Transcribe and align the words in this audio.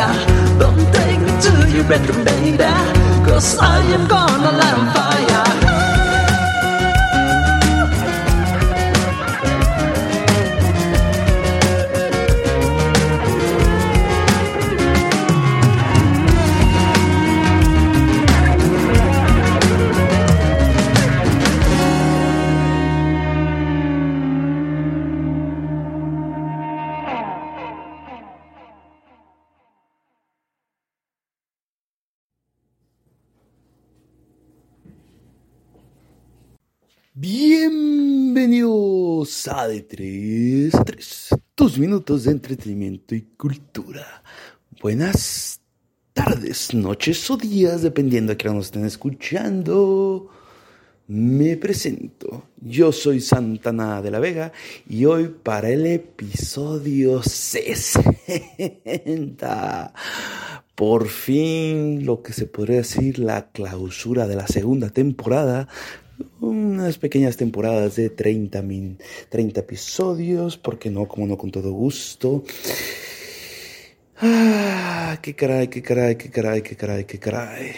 fire. 0.00 0.58
Don't 0.58 0.92
take 0.92 1.20
me 1.20 1.32
to 1.44 1.52
your 1.76 1.84
bedroom, 1.84 2.24
baby. 2.24 2.56
Cause 3.26 3.58
I 3.58 3.80
am 3.94 4.06
gonna 4.08 4.52
light 4.52 4.74
on 4.74 4.94
fire. 4.94 5.09
Bienvenidos 39.40 39.48
a 39.48 39.68
De 39.68 39.80
3 39.80 40.74
a 40.74 40.84
3, 40.84 41.28
tus 41.54 41.78
minutos 41.78 42.24
de 42.24 42.32
entretenimiento 42.32 43.14
y 43.14 43.22
cultura. 43.38 44.22
Buenas 44.82 45.62
tardes, 46.12 46.74
noches 46.74 47.30
o 47.30 47.38
días, 47.38 47.80
dependiendo 47.82 48.32
a 48.32 48.36
qué 48.36 48.48
nos 48.48 48.66
estén 48.66 48.84
escuchando. 48.84 50.28
Me 51.06 51.56
presento, 51.56 52.48
yo 52.60 52.92
soy 52.92 53.20
Santana 53.20 54.02
de 54.02 54.10
la 54.10 54.18
Vega 54.18 54.52
y 54.88 55.06
hoy 55.06 55.28
para 55.28 55.70
el 55.70 55.86
episodio 55.86 57.22
60, 57.22 59.94
por 60.74 61.08
fin 61.08 62.04
lo 62.04 62.22
que 62.22 62.34
se 62.34 62.46
podría 62.46 62.78
decir 62.78 63.18
la 63.18 63.50
clausura 63.52 64.26
de 64.26 64.36
la 64.36 64.48
segunda 64.48 64.90
temporada, 64.90 65.68
unas 66.40 66.98
pequeñas 66.98 67.36
temporadas 67.36 67.96
de 67.96 68.10
30, 68.10 68.62
30 69.28 69.60
episodios, 69.60 70.56
porque 70.56 70.90
no, 70.90 71.06
como 71.06 71.26
no, 71.26 71.36
con 71.36 71.50
todo 71.50 71.72
gusto. 71.72 72.44
Ah, 74.20 75.18
qué 75.22 75.34
caray, 75.34 75.68
qué 75.68 75.82
caray, 75.82 76.16
qué 76.16 76.30
caray, 76.30 76.62
qué 76.62 76.76
caray, 76.76 77.04
qué 77.04 77.18
caray. 77.18 77.72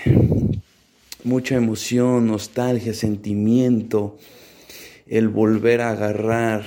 Mucha 1.24 1.54
emoción, 1.54 2.26
nostalgia, 2.26 2.94
sentimiento, 2.94 4.18
el 5.06 5.28
volver 5.28 5.82
a 5.82 5.90
agarrar 5.90 6.64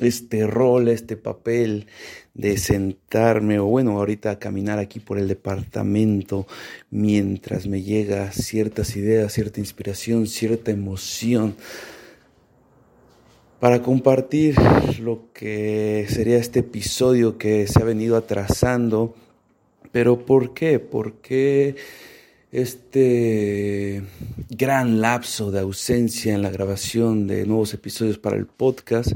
este 0.00 0.46
rol, 0.46 0.88
este 0.88 1.16
papel 1.16 1.86
de 2.34 2.56
sentarme 2.56 3.58
o 3.58 3.66
bueno, 3.66 3.98
ahorita 3.98 4.38
caminar 4.38 4.78
aquí 4.78 5.00
por 5.00 5.18
el 5.18 5.28
departamento 5.28 6.46
mientras 6.90 7.66
me 7.66 7.82
llega 7.82 8.32
ciertas 8.32 8.96
ideas, 8.96 9.32
cierta 9.32 9.60
inspiración, 9.60 10.26
cierta 10.26 10.70
emoción 10.70 11.56
para 13.60 13.80
compartir 13.80 14.56
lo 14.98 15.32
que 15.32 16.06
sería 16.08 16.38
este 16.38 16.60
episodio 16.60 17.38
que 17.38 17.68
se 17.68 17.80
ha 17.80 17.84
venido 17.84 18.16
atrasando. 18.16 19.14
Pero 19.92 20.26
¿por 20.26 20.52
qué? 20.52 20.80
Porque 20.80 21.76
este 22.50 24.02
gran 24.50 25.00
lapso 25.00 25.52
de 25.52 25.60
ausencia 25.60 26.34
en 26.34 26.42
la 26.42 26.50
grabación 26.50 27.28
de 27.28 27.46
nuevos 27.46 27.72
episodios 27.72 28.18
para 28.18 28.36
el 28.36 28.46
podcast 28.46 29.12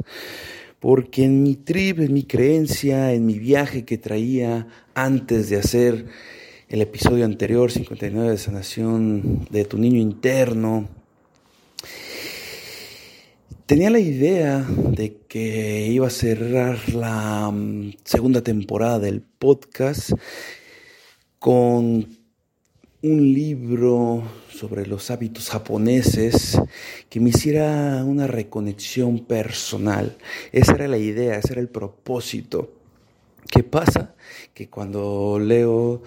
porque 0.81 1.25
en 1.25 1.43
mi 1.43 1.57
trip, 1.57 2.01
en 2.01 2.13
mi 2.13 2.25
creencia, 2.25 3.13
en 3.13 3.27
mi 3.27 3.39
viaje 3.39 3.85
que 3.85 3.99
traía 3.99 4.67
antes 4.95 5.49
de 5.49 5.57
hacer 5.57 6.07
el 6.69 6.83
episodio 6.83 7.25
anterior, 7.25 7.71
59 7.71 8.31
de 8.31 8.39
sanación 8.39 9.47
de 9.51 9.65
tu 9.65 9.79
niño 9.79 10.01
interno, 10.01 10.89
tenía 13.67 13.91
la 13.91 14.01
idea 14.01 14.67
de 14.69 15.17
que 15.29 15.89
iba 15.89 16.07
a 16.07 16.11
cerrar 16.11 16.89
la 16.91 17.51
mm, 17.51 17.95
segunda 18.05 18.43
temporada 18.43 18.99
del 18.99 19.23
podcast 19.23 20.13
con 21.39 22.16
un 23.03 23.33
libro 23.33 24.23
sobre 24.51 24.87
los 24.87 25.11
hábitos 25.11 25.51
japoneses 25.51 26.61
que 27.09 27.21
me 27.21 27.31
hiciera 27.31 28.03
una 28.05 28.27
reconexión 28.27 29.21
personal. 29.21 30.17
Esa 30.53 30.73
era 30.73 30.89
la 30.89 30.99
idea, 30.99 31.37
ese 31.37 31.53
era 31.53 31.61
el 31.61 31.69
propósito. 31.69 32.73
¿Qué 33.51 33.63
pasa? 33.63 34.15
Que 34.55 34.69
cuando 34.69 35.39
leo 35.39 36.03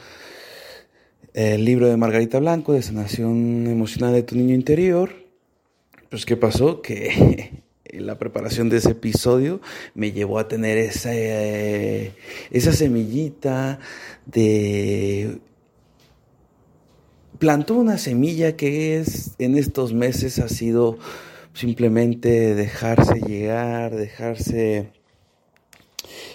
el 1.33 1.63
libro 1.63 1.88
de 1.88 1.97
Margarita 1.97 2.39
Blanco, 2.39 2.73
de 2.73 2.81
Sanación 2.81 3.67
Emocional 3.67 4.13
de 4.13 4.23
tu 4.23 4.35
Niño 4.35 4.56
Interior, 4.56 5.11
pues 6.09 6.25
¿qué 6.25 6.35
pasó? 6.35 6.81
Que 6.81 7.63
la 7.94 8.17
preparación 8.17 8.69
de 8.69 8.77
ese 8.77 8.91
episodio 8.91 9.61
me 9.94 10.11
llevó 10.11 10.39
a 10.39 10.47
tener 10.47 10.77
esa, 10.77 11.11
eh, 11.13 12.13
esa 12.51 12.73
semillita 12.73 13.79
de 14.25 15.39
plantó 17.39 17.75
una 17.75 17.97
semilla 17.97 18.57
que 18.57 19.00
es 19.00 19.31
en 19.39 19.57
estos 19.57 19.94
meses 19.94 20.39
ha 20.39 20.50
sido 20.50 21.00
simplemente 21.53 22.53
dejarse 22.53 23.22
llegar, 23.22 23.95
dejarse 23.95 24.91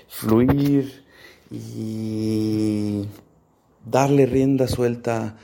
fluir 0.09 1.05
y 1.51 3.05
darle 3.85 4.27
rienda 4.27 4.67
suelta 4.67 5.37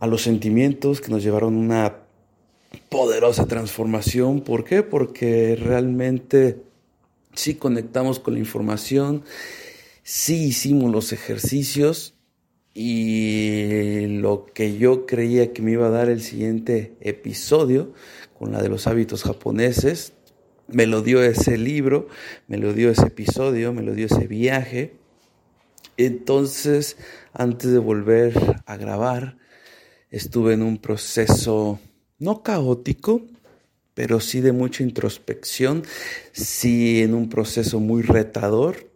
a 0.00 0.06
los 0.06 0.22
sentimientos 0.22 1.00
que 1.00 1.10
nos 1.10 1.22
llevaron 1.22 1.54
a 1.54 1.58
una 1.58 1.96
poderosa 2.88 3.46
transformación. 3.46 4.40
¿Por 4.40 4.64
qué? 4.64 4.82
Porque 4.82 5.54
realmente 5.56 6.62
sí 7.34 7.54
conectamos 7.54 8.20
con 8.20 8.34
la 8.34 8.40
información, 8.40 9.22
sí 10.02 10.44
hicimos 10.44 10.90
los 10.90 11.12
ejercicios 11.12 12.14
y 12.74 14.06
lo 14.20 14.46
que 14.46 14.78
yo 14.78 15.06
creía 15.06 15.52
que 15.52 15.62
me 15.62 15.72
iba 15.72 15.86
a 15.86 15.90
dar 15.90 16.08
el 16.08 16.22
siguiente 16.22 16.96
episodio 17.00 17.92
con 18.38 18.52
la 18.52 18.62
de 18.62 18.68
los 18.68 18.86
hábitos 18.86 19.24
japoneses, 19.24 20.12
me 20.68 20.86
lo 20.86 21.02
dio 21.02 21.22
ese 21.22 21.58
libro, 21.58 22.08
me 22.46 22.58
lo 22.58 22.72
dio 22.72 22.90
ese 22.90 23.06
episodio, 23.06 23.72
me 23.72 23.82
lo 23.82 23.94
dio 23.94 24.06
ese 24.06 24.26
viaje. 24.26 24.96
Entonces, 25.96 26.96
antes 27.32 27.72
de 27.72 27.78
volver 27.78 28.62
a 28.66 28.76
grabar, 28.76 29.38
estuve 30.10 30.54
en 30.54 30.62
un 30.62 30.78
proceso 30.78 31.80
no 32.18 32.42
caótico, 32.42 33.22
pero 33.94 34.20
sí 34.20 34.40
de 34.40 34.52
mucha 34.52 34.84
introspección, 34.84 35.82
sí 36.32 37.02
en 37.02 37.14
un 37.14 37.28
proceso 37.28 37.80
muy 37.80 38.02
retador, 38.02 38.90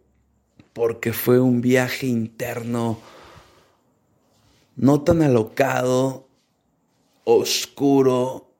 porque 0.71 1.11
fue 1.11 1.39
un 1.39 1.59
viaje 1.59 2.07
interno 2.07 2.99
no 4.75 5.01
tan 5.03 5.21
alocado, 5.21 6.27
oscuro 7.23 8.51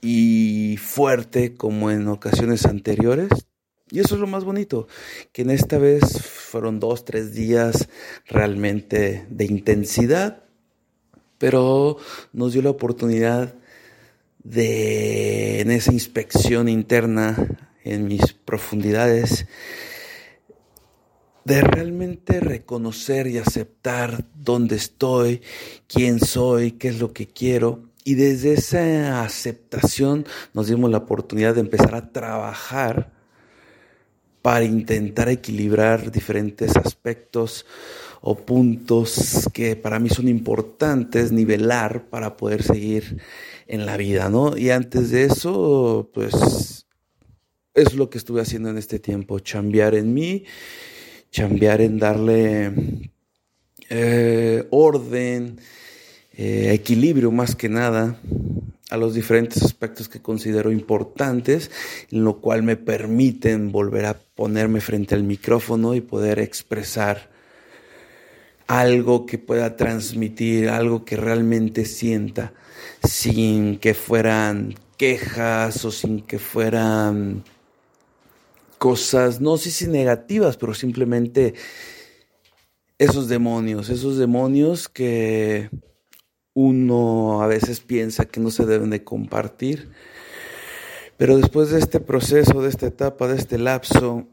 y 0.00 0.76
fuerte 0.78 1.54
como 1.54 1.90
en 1.90 2.08
ocasiones 2.08 2.66
anteriores. 2.66 3.28
Y 3.90 4.00
eso 4.00 4.16
es 4.16 4.20
lo 4.20 4.26
más 4.26 4.44
bonito, 4.44 4.86
que 5.32 5.42
en 5.42 5.50
esta 5.50 5.78
vez 5.78 6.22
fueron 6.22 6.78
dos, 6.78 7.06
tres 7.06 7.32
días 7.32 7.88
realmente 8.26 9.26
de 9.30 9.46
intensidad, 9.46 10.42
pero 11.38 11.96
nos 12.32 12.52
dio 12.52 12.60
la 12.60 12.70
oportunidad 12.70 13.54
de, 14.44 15.60
en 15.60 15.70
esa 15.70 15.92
inspección 15.92 16.68
interna, 16.68 17.70
en 17.82 18.06
mis 18.06 18.34
profundidades, 18.34 19.46
de 21.48 21.62
realmente 21.62 22.40
reconocer 22.40 23.26
y 23.26 23.38
aceptar 23.38 24.22
dónde 24.34 24.76
estoy, 24.76 25.40
quién 25.86 26.20
soy, 26.20 26.72
qué 26.72 26.88
es 26.88 27.00
lo 27.00 27.14
que 27.14 27.26
quiero. 27.26 27.84
Y 28.04 28.16
desde 28.16 28.52
esa 28.52 29.24
aceptación 29.24 30.26
nos 30.52 30.68
dimos 30.68 30.90
la 30.90 30.98
oportunidad 30.98 31.54
de 31.54 31.62
empezar 31.62 31.94
a 31.94 32.12
trabajar 32.12 33.12
para 34.42 34.66
intentar 34.66 35.30
equilibrar 35.30 36.12
diferentes 36.12 36.76
aspectos 36.76 37.64
o 38.20 38.36
puntos 38.36 39.48
que 39.54 39.74
para 39.74 39.98
mí 39.98 40.10
son 40.10 40.28
importantes 40.28 41.32
nivelar 41.32 42.10
para 42.10 42.36
poder 42.36 42.62
seguir 42.62 43.22
en 43.66 43.86
la 43.86 43.96
vida, 43.96 44.28
¿no? 44.28 44.54
Y 44.54 44.68
antes 44.68 45.10
de 45.10 45.24
eso, 45.24 46.10
pues 46.12 46.86
es 47.72 47.94
lo 47.94 48.10
que 48.10 48.18
estuve 48.18 48.42
haciendo 48.42 48.68
en 48.68 48.76
este 48.76 48.98
tiempo, 48.98 49.38
chambear 49.38 49.94
en 49.94 50.12
mí 50.12 50.44
chambear 51.30 51.80
en 51.80 51.98
darle 51.98 52.72
eh, 53.90 54.66
orden, 54.70 55.58
eh, 56.32 56.70
equilibrio 56.72 57.30
más 57.30 57.54
que 57.54 57.68
nada 57.68 58.18
a 58.90 58.96
los 58.96 59.14
diferentes 59.14 59.62
aspectos 59.62 60.08
que 60.08 60.22
considero 60.22 60.72
importantes, 60.72 61.70
en 62.10 62.24
lo 62.24 62.40
cual 62.40 62.62
me 62.62 62.76
permiten 62.76 63.70
volver 63.70 64.06
a 64.06 64.14
ponerme 64.14 64.80
frente 64.80 65.14
al 65.14 65.24
micrófono 65.24 65.94
y 65.94 66.00
poder 66.00 66.38
expresar 66.38 67.30
algo 68.66 69.26
que 69.26 69.38
pueda 69.38 69.76
transmitir, 69.76 70.68
algo 70.68 71.04
que 71.04 71.16
realmente 71.16 71.84
sienta, 71.84 72.52
sin 73.02 73.78
que 73.78 73.94
fueran 73.94 74.74
quejas 74.96 75.84
o 75.84 75.90
sin 75.90 76.22
que 76.22 76.38
fueran 76.38 77.44
cosas, 78.78 79.40
no 79.40 79.56
sé 79.56 79.70
si 79.70 79.86
negativas, 79.88 80.56
pero 80.56 80.74
simplemente 80.74 81.54
esos 82.98 83.28
demonios, 83.28 83.90
esos 83.90 84.16
demonios 84.18 84.88
que 84.88 85.70
uno 86.54 87.42
a 87.42 87.46
veces 87.46 87.80
piensa 87.80 88.24
que 88.24 88.40
no 88.40 88.50
se 88.50 88.66
deben 88.66 88.90
de 88.90 89.04
compartir. 89.04 89.90
Pero 91.16 91.36
después 91.36 91.70
de 91.70 91.78
este 91.78 92.00
proceso, 92.00 92.62
de 92.62 92.68
esta 92.68 92.86
etapa, 92.86 93.28
de 93.28 93.36
este 93.36 93.58
lapso, 93.58 94.26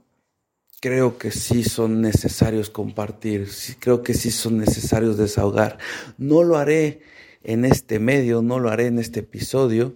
creo 0.81 1.17
que 1.17 1.31
sí 1.31 1.63
son 1.63 2.01
necesarios 2.01 2.69
compartir, 2.69 3.47
creo 3.79 4.03
que 4.03 4.13
sí 4.13 4.31
son 4.31 4.57
necesarios 4.57 5.17
desahogar. 5.17 5.77
No 6.17 6.43
lo 6.43 6.57
haré 6.57 7.01
en 7.43 7.65
este 7.65 7.99
medio, 7.99 8.41
no 8.41 8.59
lo 8.59 8.69
haré 8.69 8.87
en 8.87 8.99
este 8.99 9.21
episodio, 9.21 9.93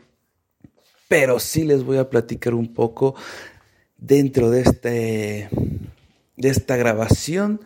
pero 1.07 1.40
sí 1.40 1.63
les 1.63 1.84
voy 1.84 1.98
a 1.98 2.10
platicar 2.10 2.54
un 2.54 2.74
poco 2.74 3.16
dentro 4.00 4.50
de, 4.50 4.62
este, 4.62 5.50
de 6.38 6.50
esta 6.50 6.75
grabación 6.75 7.62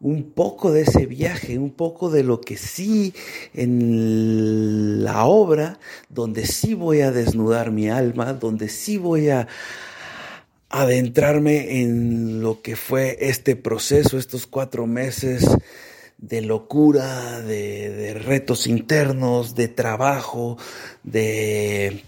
un 0.00 0.30
poco 0.30 0.72
de 0.72 0.82
ese 0.82 1.06
viaje, 1.06 1.58
un 1.58 1.70
poco 1.70 2.10
de 2.10 2.22
lo 2.22 2.40
que 2.40 2.56
sí 2.56 3.14
en 3.54 5.02
la 5.04 5.24
obra, 5.24 5.78
donde 6.10 6.46
sí 6.46 6.74
voy 6.74 7.00
a 7.00 7.10
desnudar 7.10 7.70
mi 7.70 7.88
alma, 7.88 8.34
donde 8.34 8.68
sí 8.68 8.98
voy 8.98 9.30
a 9.30 9.48
adentrarme 10.68 11.80
en 11.80 12.42
lo 12.42 12.60
que 12.60 12.76
fue 12.76 13.16
este 13.20 13.56
proceso, 13.56 14.18
estos 14.18 14.46
cuatro 14.46 14.86
meses 14.86 15.46
de 16.18 16.42
locura, 16.42 17.40
de, 17.40 17.90
de 17.90 18.14
retos 18.14 18.66
internos, 18.66 19.54
de 19.54 19.68
trabajo, 19.68 20.58
de, 21.02 22.02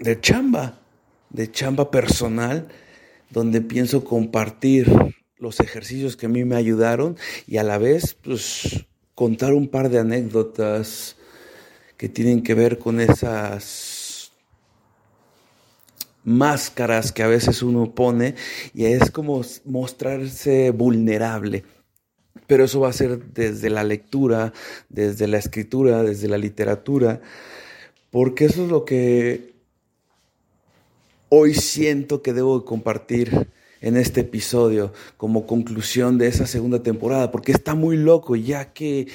de 0.00 0.20
chamba, 0.20 0.78
de 1.30 1.50
chamba 1.50 1.90
personal, 1.90 2.68
donde 3.30 3.60
pienso 3.60 4.04
compartir 4.04 4.90
los 5.38 5.60
ejercicios 5.60 6.16
que 6.16 6.26
a 6.26 6.30
mí 6.30 6.44
me 6.44 6.56
ayudaron 6.56 7.16
y 7.46 7.58
a 7.58 7.62
la 7.62 7.78
vez 7.78 8.16
pues 8.22 8.86
contar 9.14 9.52
un 9.54 9.68
par 9.68 9.90
de 9.90 9.98
anécdotas 9.98 11.16
que 11.96 12.08
tienen 12.08 12.42
que 12.42 12.54
ver 12.54 12.78
con 12.78 13.00
esas 13.00 14.30
máscaras 16.24 17.12
que 17.12 17.22
a 17.22 17.28
veces 17.28 17.62
uno 17.62 17.94
pone 17.94 18.34
y 18.74 18.84
es 18.84 19.10
como 19.10 19.42
mostrarse 19.64 20.70
vulnerable. 20.70 21.64
Pero 22.46 22.64
eso 22.64 22.80
va 22.80 22.90
a 22.90 22.92
ser 22.92 23.32
desde 23.32 23.70
la 23.70 23.84
lectura, 23.84 24.52
desde 24.88 25.26
la 25.26 25.38
escritura, 25.38 26.02
desde 26.02 26.28
la 26.28 26.38
literatura, 26.38 27.20
porque 28.10 28.44
eso 28.44 28.64
es 28.64 28.70
lo 28.70 28.84
que 28.84 29.55
hoy 31.28 31.54
siento 31.54 32.22
que 32.22 32.32
debo 32.32 32.64
compartir 32.64 33.48
en 33.80 33.96
este 33.96 34.22
episodio 34.22 34.92
como 35.16 35.46
conclusión 35.46 36.18
de 36.18 36.28
esa 36.28 36.46
segunda 36.46 36.82
temporada, 36.82 37.30
porque 37.30 37.52
está 37.52 37.74
muy 37.74 37.96
loco, 37.96 38.36
ya 38.36 38.72
que, 38.72 39.08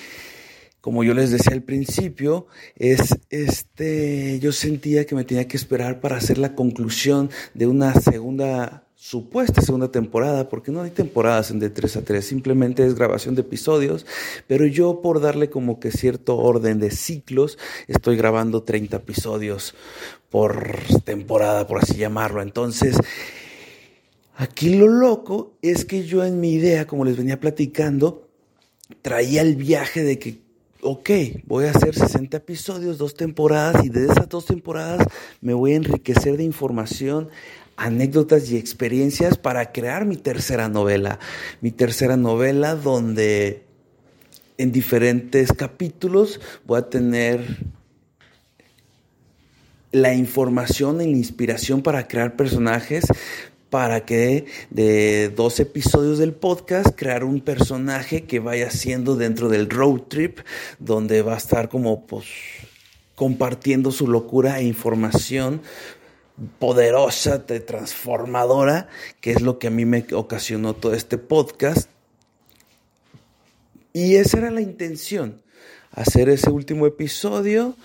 como 0.81 1.03
yo 1.03 1.13
les 1.13 1.31
decía 1.31 1.53
al 1.53 1.63
principio, 1.63 2.47
es 2.75 3.15
este, 3.29 4.39
yo 4.39 4.51
sentía 4.51 5.05
que 5.05 5.15
me 5.15 5.25
tenía 5.25 5.47
que 5.47 5.57
esperar 5.57 5.99
para 5.99 6.17
hacer 6.17 6.37
la 6.37 6.55
conclusión 6.55 7.29
de 7.53 7.67
una 7.67 7.93
segunda 7.95 8.85
supuesta 9.03 9.61
segunda 9.61 9.91
temporada, 9.91 10.47
porque 10.47 10.71
no 10.71 10.83
hay 10.83 10.91
temporadas 10.91 11.49
en 11.49 11.57
de 11.57 11.71
3 11.71 11.97
a 11.97 12.01
3, 12.03 12.23
simplemente 12.23 12.85
es 12.85 12.93
grabación 12.93 13.33
de 13.33 13.41
episodios, 13.41 14.05
pero 14.45 14.67
yo 14.67 15.01
por 15.01 15.19
darle 15.19 15.49
como 15.49 15.79
que 15.79 15.89
cierto 15.89 16.37
orden 16.37 16.79
de 16.79 16.91
ciclos, 16.91 17.57
estoy 17.87 18.15
grabando 18.15 18.61
30 18.61 18.97
episodios 18.97 19.73
por 20.29 20.77
temporada, 21.03 21.65
por 21.65 21.79
así 21.79 21.95
llamarlo. 21.95 22.43
Entonces, 22.43 22.95
Aquí 24.37 24.75
lo 24.75 24.87
loco 24.87 25.53
es 25.61 25.85
que 25.85 26.03
yo 26.03 26.23
en 26.23 26.39
mi 26.39 26.53
idea, 26.53 26.87
como 26.87 27.05
les 27.05 27.15
venía 27.15 27.39
platicando, 27.39 28.27
traía 29.03 29.43
el 29.43 29.55
viaje 29.55 30.03
de 30.03 30.17
que, 30.17 30.39
ok, 30.81 31.09
voy 31.45 31.65
a 31.65 31.71
hacer 31.71 31.93
60 31.93 32.37
episodios, 32.37 32.97
dos 32.97 33.13
temporadas, 33.13 33.85
y 33.85 33.89
de 33.89 34.05
esas 34.05 34.27
dos 34.29 34.47
temporadas 34.47 35.05
me 35.41 35.53
voy 35.53 35.73
a 35.73 35.75
enriquecer 35.75 36.37
de 36.37 36.43
información, 36.43 37.29
anécdotas 37.81 38.51
y 38.51 38.57
experiencias 38.57 39.37
para 39.37 39.71
crear 39.71 40.05
mi 40.05 40.15
tercera 40.15 40.69
novela. 40.69 41.19
Mi 41.61 41.71
tercera 41.71 42.15
novela 42.15 42.75
donde 42.75 43.63
en 44.57 44.71
diferentes 44.71 45.51
capítulos 45.51 46.39
voy 46.65 46.79
a 46.79 46.89
tener 46.89 47.57
la 49.91 50.13
información 50.13 51.01
y 51.01 51.05
la 51.05 51.17
inspiración 51.17 51.81
para 51.81 52.07
crear 52.07 52.35
personajes, 52.35 53.03
para 53.71 54.05
que 54.05 54.45
de 54.69 55.29
dos 55.29 55.59
episodios 55.59 56.19
del 56.19 56.33
podcast 56.33 56.95
crear 56.95 57.23
un 57.23 57.41
personaje 57.41 58.25
que 58.25 58.39
vaya 58.39 58.69
siendo 58.69 59.15
dentro 59.15 59.49
del 59.49 59.69
road 59.69 60.01
trip, 60.01 60.39
donde 60.77 61.23
va 61.23 61.33
a 61.33 61.37
estar 61.37 61.67
como 61.67 62.05
pues 62.05 62.25
compartiendo 63.15 63.91
su 63.91 64.07
locura 64.07 64.59
e 64.59 64.65
información 64.65 65.61
poderosa, 66.59 67.45
transformadora, 67.45 68.87
que 69.19 69.31
es 69.31 69.41
lo 69.41 69.59
que 69.59 69.67
a 69.67 69.71
mí 69.71 69.85
me 69.85 70.05
ocasionó 70.13 70.73
todo 70.73 70.93
este 70.93 71.17
podcast. 71.17 71.89
Y 73.93 74.15
esa 74.15 74.37
era 74.37 74.51
la 74.51 74.61
intención, 74.61 75.41
hacer 75.91 76.29
ese 76.29 76.49
último 76.49 76.87
episodio 76.87 77.75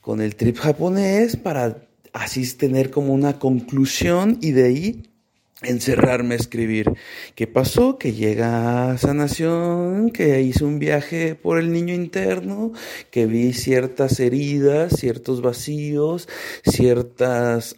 con 0.00 0.20
el 0.20 0.36
trip 0.36 0.58
japonés 0.58 1.36
para 1.36 1.78
así 2.12 2.50
tener 2.54 2.90
como 2.90 3.12
una 3.12 3.38
conclusión 3.38 4.38
y 4.40 4.52
de 4.52 4.64
ahí 4.64 5.02
encerrarme 5.62 6.34
a 6.34 6.38
escribir. 6.38 6.92
¿Qué 7.34 7.46
pasó? 7.46 7.98
Que 7.98 8.12
llega 8.12 8.90
a 8.90 8.98
sanación, 8.98 10.10
que 10.10 10.40
hice 10.42 10.64
un 10.64 10.78
viaje 10.78 11.34
por 11.34 11.58
el 11.58 11.72
niño 11.72 11.94
interno, 11.94 12.72
que 13.10 13.26
vi 13.26 13.52
ciertas 13.52 14.20
heridas, 14.20 14.94
ciertos 14.96 15.42
vacíos, 15.42 16.28
ciertas 16.64 17.76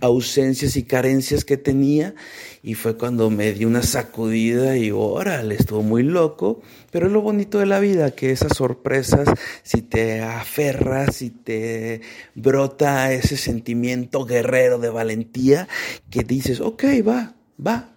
ausencias 0.00 0.76
y 0.76 0.84
carencias 0.84 1.44
que 1.44 1.56
tenía 1.56 2.14
y 2.62 2.74
fue 2.74 2.96
cuando 2.96 3.28
me 3.28 3.52
di 3.52 3.64
una 3.64 3.82
sacudida 3.82 4.76
y 4.76 4.92
órale, 4.92 5.56
estuvo 5.56 5.82
muy 5.82 6.04
loco, 6.04 6.62
pero 6.92 7.06
es 7.06 7.12
lo 7.12 7.20
bonito 7.20 7.58
de 7.58 7.66
la 7.66 7.80
vida, 7.80 8.12
que 8.12 8.30
esas 8.30 8.56
sorpresas, 8.56 9.28
si 9.64 9.82
te 9.82 10.20
aferras, 10.20 11.16
si 11.16 11.30
te 11.30 12.02
brota 12.34 13.12
ese 13.12 13.36
sentimiento 13.36 14.24
guerrero 14.24 14.78
de 14.78 14.90
valentía, 14.90 15.68
que 16.08 16.22
dices, 16.22 16.60
ok, 16.60 16.84
va, 17.06 17.34
va, 17.64 17.96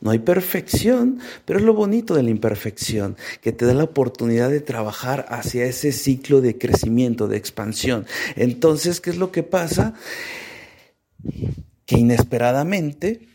no 0.00 0.10
hay 0.10 0.18
perfección, 0.18 1.20
pero 1.44 1.60
es 1.60 1.64
lo 1.64 1.74
bonito 1.74 2.14
de 2.14 2.24
la 2.24 2.30
imperfección, 2.30 3.16
que 3.40 3.52
te 3.52 3.64
da 3.64 3.74
la 3.74 3.84
oportunidad 3.84 4.50
de 4.50 4.60
trabajar 4.60 5.26
hacia 5.28 5.64
ese 5.66 5.92
ciclo 5.92 6.40
de 6.40 6.58
crecimiento, 6.58 7.28
de 7.28 7.36
expansión. 7.36 8.06
Entonces, 8.34 9.00
¿qué 9.00 9.10
es 9.10 9.16
lo 9.16 9.30
que 9.30 9.44
pasa? 9.44 9.94
que 11.84 11.98
inesperadamente 11.98 13.31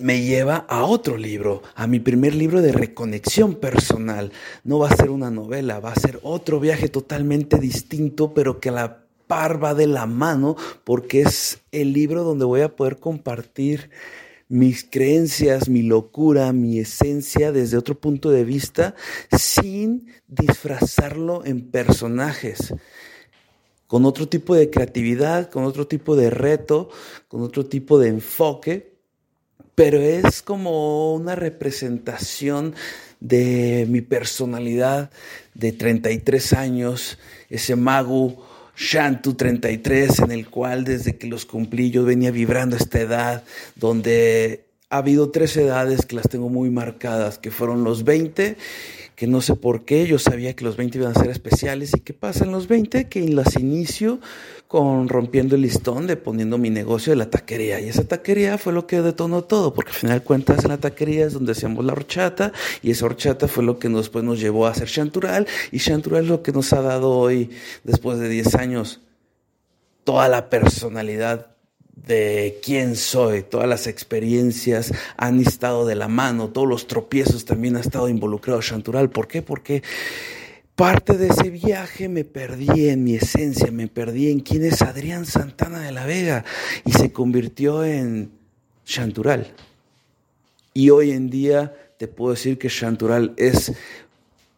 me 0.00 0.22
lleva 0.22 0.66
a 0.68 0.84
otro 0.84 1.16
libro, 1.16 1.62
a 1.74 1.86
mi 1.86 2.00
primer 2.00 2.34
libro 2.34 2.60
de 2.60 2.72
reconexión 2.72 3.54
personal. 3.54 4.32
No 4.64 4.78
va 4.78 4.88
a 4.88 4.96
ser 4.96 5.10
una 5.10 5.30
novela, 5.30 5.80
va 5.80 5.92
a 5.92 6.00
ser 6.00 6.18
otro 6.22 6.58
viaje 6.58 6.88
totalmente 6.88 7.58
distinto, 7.58 8.34
pero 8.34 8.58
que 8.60 8.70
a 8.70 8.72
la 8.72 9.04
par 9.26 9.62
va 9.62 9.74
de 9.74 9.86
la 9.86 10.06
mano, 10.06 10.56
porque 10.84 11.22
es 11.22 11.60
el 11.70 11.92
libro 11.92 12.24
donde 12.24 12.44
voy 12.44 12.62
a 12.62 12.74
poder 12.74 12.98
compartir 12.98 13.90
mis 14.48 14.84
creencias, 14.84 15.68
mi 15.68 15.82
locura, 15.82 16.52
mi 16.52 16.78
esencia 16.78 17.52
desde 17.52 17.78
otro 17.78 17.98
punto 17.98 18.30
de 18.30 18.44
vista, 18.44 18.94
sin 19.36 20.08
disfrazarlo 20.28 21.44
en 21.44 21.70
personajes 21.70 22.74
con 23.86 24.06
otro 24.06 24.28
tipo 24.28 24.54
de 24.56 24.70
creatividad, 24.70 25.50
con 25.50 25.64
otro 25.64 25.86
tipo 25.86 26.16
de 26.16 26.30
reto, 26.30 26.90
con 27.28 27.42
otro 27.42 27.66
tipo 27.66 27.98
de 27.98 28.08
enfoque, 28.08 28.93
pero 29.74 29.98
es 30.00 30.42
como 30.42 31.14
una 31.14 31.34
representación 31.34 32.74
de 33.20 33.86
mi 33.88 34.00
personalidad 34.00 35.10
de 35.54 35.72
33 35.72 36.52
años, 36.52 37.18
ese 37.48 37.76
mago 37.76 38.44
Shantu 38.76 39.34
33 39.34 40.18
en 40.20 40.32
el 40.32 40.48
cual 40.48 40.84
desde 40.84 41.16
que 41.16 41.28
los 41.28 41.46
cumplí 41.46 41.90
yo 41.90 42.04
venía 42.04 42.30
vibrando 42.30 42.76
esta 42.76 43.00
edad 43.00 43.44
donde 43.76 44.63
ha 44.94 44.98
habido 44.98 45.30
tres 45.30 45.56
edades 45.56 46.06
que 46.06 46.14
las 46.14 46.28
tengo 46.28 46.48
muy 46.48 46.70
marcadas, 46.70 47.38
que 47.38 47.50
fueron 47.50 47.82
los 47.82 48.04
20, 48.04 48.56
que 49.16 49.26
no 49.26 49.40
sé 49.40 49.56
por 49.56 49.84
qué, 49.84 50.06
yo 50.06 50.20
sabía 50.20 50.54
que 50.54 50.64
los 50.64 50.76
20 50.76 50.98
iban 50.98 51.10
a 51.16 51.20
ser 51.20 51.30
especiales. 51.30 51.92
¿Y 51.96 52.00
qué 52.00 52.14
pasa 52.14 52.44
en 52.44 52.52
los 52.52 52.68
20? 52.68 53.08
Que 53.08 53.28
las 53.28 53.56
inicio 53.56 54.20
con 54.68 55.08
rompiendo 55.08 55.56
el 55.56 55.62
listón 55.62 56.06
de 56.06 56.16
poniendo 56.16 56.58
mi 56.58 56.70
negocio 56.70 57.10
de 57.10 57.16
la 57.16 57.28
taquería. 57.28 57.80
Y 57.80 57.88
esa 57.88 58.06
taquería 58.06 58.56
fue 58.56 58.72
lo 58.72 58.86
que 58.86 59.02
detonó 59.02 59.42
todo, 59.42 59.74
porque 59.74 59.90
al 59.90 59.96
final 59.96 60.22
cuentas 60.22 60.62
en 60.62 60.70
la 60.70 60.78
taquería 60.78 61.26
es 61.26 61.32
donde 61.32 61.52
hacíamos 61.52 61.84
la 61.84 61.92
horchata, 61.92 62.52
y 62.80 62.92
esa 62.92 63.06
horchata 63.06 63.48
fue 63.48 63.64
lo 63.64 63.80
que 63.80 63.88
después 63.88 64.24
nos 64.24 64.38
llevó 64.38 64.68
a 64.68 64.70
hacer 64.70 64.86
Chantural, 64.86 65.48
y 65.72 65.80
Chantural 65.80 66.22
es 66.22 66.28
lo 66.28 66.42
que 66.44 66.52
nos 66.52 66.72
ha 66.72 66.82
dado 66.82 67.10
hoy, 67.10 67.50
después 67.82 68.20
de 68.20 68.28
10 68.28 68.54
años, 68.54 69.00
toda 70.04 70.28
la 70.28 70.48
personalidad 70.50 71.53
de 71.96 72.60
quién 72.62 72.96
soy, 72.96 73.42
todas 73.42 73.68
las 73.68 73.86
experiencias 73.86 74.92
han 75.16 75.40
estado 75.40 75.86
de 75.86 75.94
la 75.94 76.08
mano, 76.08 76.48
todos 76.48 76.68
los 76.68 76.86
tropiezos 76.86 77.44
también 77.44 77.76
ha 77.76 77.80
estado 77.80 78.08
involucrado 78.08 78.60
Chantural. 78.60 79.10
¿Por 79.10 79.28
qué? 79.28 79.42
Porque 79.42 79.82
parte 80.74 81.16
de 81.16 81.28
ese 81.28 81.50
viaje 81.50 82.08
me 82.08 82.24
perdí 82.24 82.88
en 82.88 83.04
mi 83.04 83.14
esencia, 83.14 83.70
me 83.70 83.88
perdí 83.88 84.30
en 84.30 84.40
quién 84.40 84.64
es 84.64 84.82
Adrián 84.82 85.24
Santana 85.24 85.80
de 85.80 85.92
la 85.92 86.04
Vega 86.04 86.44
y 86.84 86.92
se 86.92 87.12
convirtió 87.12 87.84
en 87.84 88.32
Chantural. 88.84 89.54
Y 90.74 90.90
hoy 90.90 91.12
en 91.12 91.30
día 91.30 91.74
te 91.96 92.08
puedo 92.08 92.34
decir 92.34 92.58
que 92.58 92.68
Chantural 92.68 93.34
es 93.36 93.72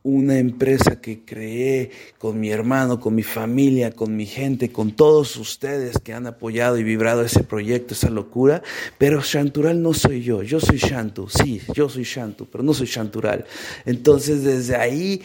una 0.07 0.39
empresa 0.39 1.01
que 1.01 1.25
creé 1.25 1.91
con 2.17 2.39
mi 2.39 2.51
hermano, 2.51 3.01
con 3.01 3.13
mi 3.17 3.25
familia, 3.25 3.91
con 3.91 4.15
mi 4.15 4.25
gente, 4.25 4.71
con 4.71 4.93
todos 4.93 5.37
ustedes 5.37 5.99
que 5.99 6.13
han 6.13 6.29
apoyado 6.29 6.79
y 6.79 6.85
vibrado 6.85 7.23
ese 7.23 7.43
proyecto, 7.43 7.95
esa 7.95 8.09
locura. 8.09 8.63
Pero 8.99 9.21
Shantural 9.21 9.83
no 9.83 9.95
soy 9.95 10.23
yo, 10.23 10.45
yo 10.45 10.61
soy 10.61 10.79
Shantu, 10.79 11.29
sí, 11.29 11.61
yo 11.75 11.89
soy 11.89 12.05
Shantu, 12.05 12.47
pero 12.47 12.63
no 12.63 12.73
soy 12.73 12.87
Shantural. 12.87 13.47
Entonces 13.85 14.45
desde 14.45 14.77
ahí 14.77 15.23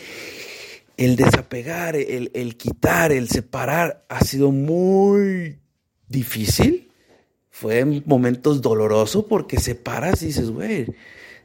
el 0.98 1.16
desapegar, 1.16 1.96
el, 1.96 2.58
quitar, 2.58 3.12
el 3.12 3.30
separar 3.30 4.04
ha 4.10 4.22
sido 4.22 4.52
muy 4.52 5.60
difícil. 6.08 6.90
Fue 7.52 7.80
en 7.80 8.02
momentos 8.08 8.64
dolorosos 8.64 9.26
porque 9.26 9.60
separas 9.60 10.24
y 10.24 10.28
dices, 10.28 10.50
güey, 10.50 10.88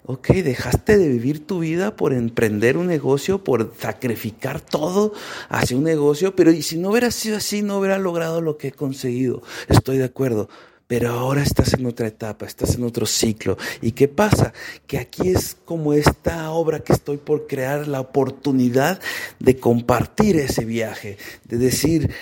Ok, 0.09 0.29
dejaste 0.29 0.99
de 0.99 1.09
vivir 1.09 1.45
tu 1.49 1.59
vida 1.59 1.97
por 1.97 2.13
emprender 2.13 2.77
un 2.77 2.87
negocio, 2.87 3.43
por 3.43 3.75
sacrificar 3.77 4.61
todo 4.61 5.13
hacia 5.49 5.77
un 5.77 5.83
negocio, 5.83 6.37
pero 6.37 6.53
y 6.53 6.63
si 6.63 6.79
no 6.79 6.91
hubiera 6.91 7.11
sido 7.11 7.39
así, 7.39 7.61
no 7.63 7.79
hubiera 7.79 7.99
logrado 7.99 8.41
lo 8.41 8.57
que 8.57 8.69
he 8.69 8.73
conseguido. 8.73 9.43
Estoy 9.69 9.99
de 9.99 10.05
acuerdo. 10.05 10.49
Pero 10.87 11.11
ahora 11.11 11.43
estás 11.43 11.75
en 11.75 11.85
otra 11.87 12.07
etapa, 12.07 12.47
estás 12.47 12.77
en 12.77 12.85
otro 12.85 13.07
ciclo. 13.07 13.59
¿Y 13.83 13.91
qué 13.91 14.07
pasa? 14.07 14.53
Que 14.87 14.99
aquí 14.99 15.31
es 15.31 15.57
como 15.65 15.93
esta 15.93 16.53
obra 16.53 16.79
que 16.79 16.93
estoy 16.93 17.17
por 17.17 17.49
crear, 17.49 17.89
la 17.89 17.99
oportunidad 17.99 19.01
de 19.41 19.57
compartir 19.57 20.37
ese 20.37 20.65
viaje, 20.65 21.19
de 21.43 21.59
decir, 21.59 22.13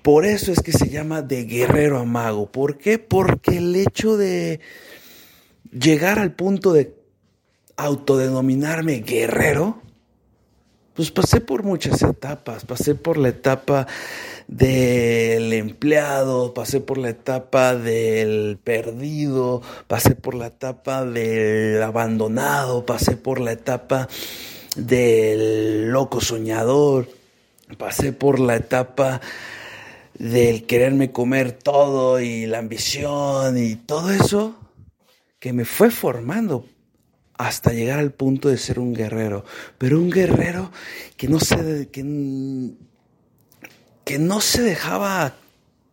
por 0.00 0.24
eso 0.24 0.50
es 0.50 0.60
que 0.60 0.72
se 0.72 0.88
llama 0.88 1.20
de 1.20 1.44
guerrero 1.44 1.98
a 1.98 2.06
mago. 2.06 2.50
¿Por 2.50 2.78
qué? 2.78 2.98
Porque 2.98 3.58
el 3.58 3.76
hecho 3.76 4.16
de 4.16 4.60
llegar 5.70 6.18
al 6.18 6.32
punto 6.32 6.72
de 6.72 6.99
autodenominarme 7.84 9.00
guerrero, 9.00 9.80
pues 10.94 11.10
pasé 11.10 11.40
por 11.40 11.62
muchas 11.62 12.02
etapas, 12.02 12.64
pasé 12.64 12.94
por 12.94 13.16
la 13.16 13.28
etapa 13.28 13.86
del 14.48 15.52
empleado, 15.52 16.52
pasé 16.52 16.80
por 16.80 16.98
la 16.98 17.10
etapa 17.10 17.74
del 17.74 18.58
perdido, 18.62 19.62
pasé 19.86 20.14
por 20.14 20.34
la 20.34 20.48
etapa 20.48 21.04
del 21.04 21.82
abandonado, 21.82 22.84
pasé 22.84 23.16
por 23.16 23.40
la 23.40 23.52
etapa 23.52 24.08
del 24.76 25.90
loco 25.90 26.20
soñador, 26.20 27.08
pasé 27.78 28.12
por 28.12 28.40
la 28.40 28.56
etapa 28.56 29.20
del 30.18 30.66
quererme 30.66 31.12
comer 31.12 31.52
todo 31.52 32.20
y 32.20 32.46
la 32.46 32.58
ambición 32.58 33.56
y 33.56 33.76
todo 33.76 34.10
eso 34.10 34.54
que 35.38 35.54
me 35.54 35.64
fue 35.64 35.90
formando 35.90 36.66
hasta 37.46 37.72
llegar 37.72 37.98
al 37.98 38.12
punto 38.12 38.48
de 38.48 38.58
ser 38.58 38.78
un 38.78 38.94
guerrero, 38.94 39.44
pero 39.78 39.98
un 39.98 40.10
guerrero 40.10 40.70
que 41.16 41.28
no 41.28 41.40
se, 41.40 41.88
que, 41.90 42.04
que 44.04 44.18
no 44.18 44.40
se 44.40 44.62
dejaba 44.62 45.36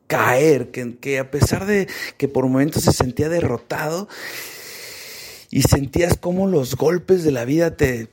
caer, 0.08 0.72
que, 0.72 0.98
que, 0.98 1.20
a 1.20 1.32
pesar 1.32 1.66
de 1.66 1.88
que 2.18 2.27
por 2.27 2.46
momentos 2.46 2.84
se 2.84 2.92
sentía 2.92 3.30
derrotado 3.30 4.10
y 5.50 5.62
sentías 5.62 6.18
como 6.18 6.48
los 6.48 6.75
golpes 6.75 7.24
de 7.24 7.32
la 7.32 7.46
vida 7.46 7.77
te, 7.77 8.10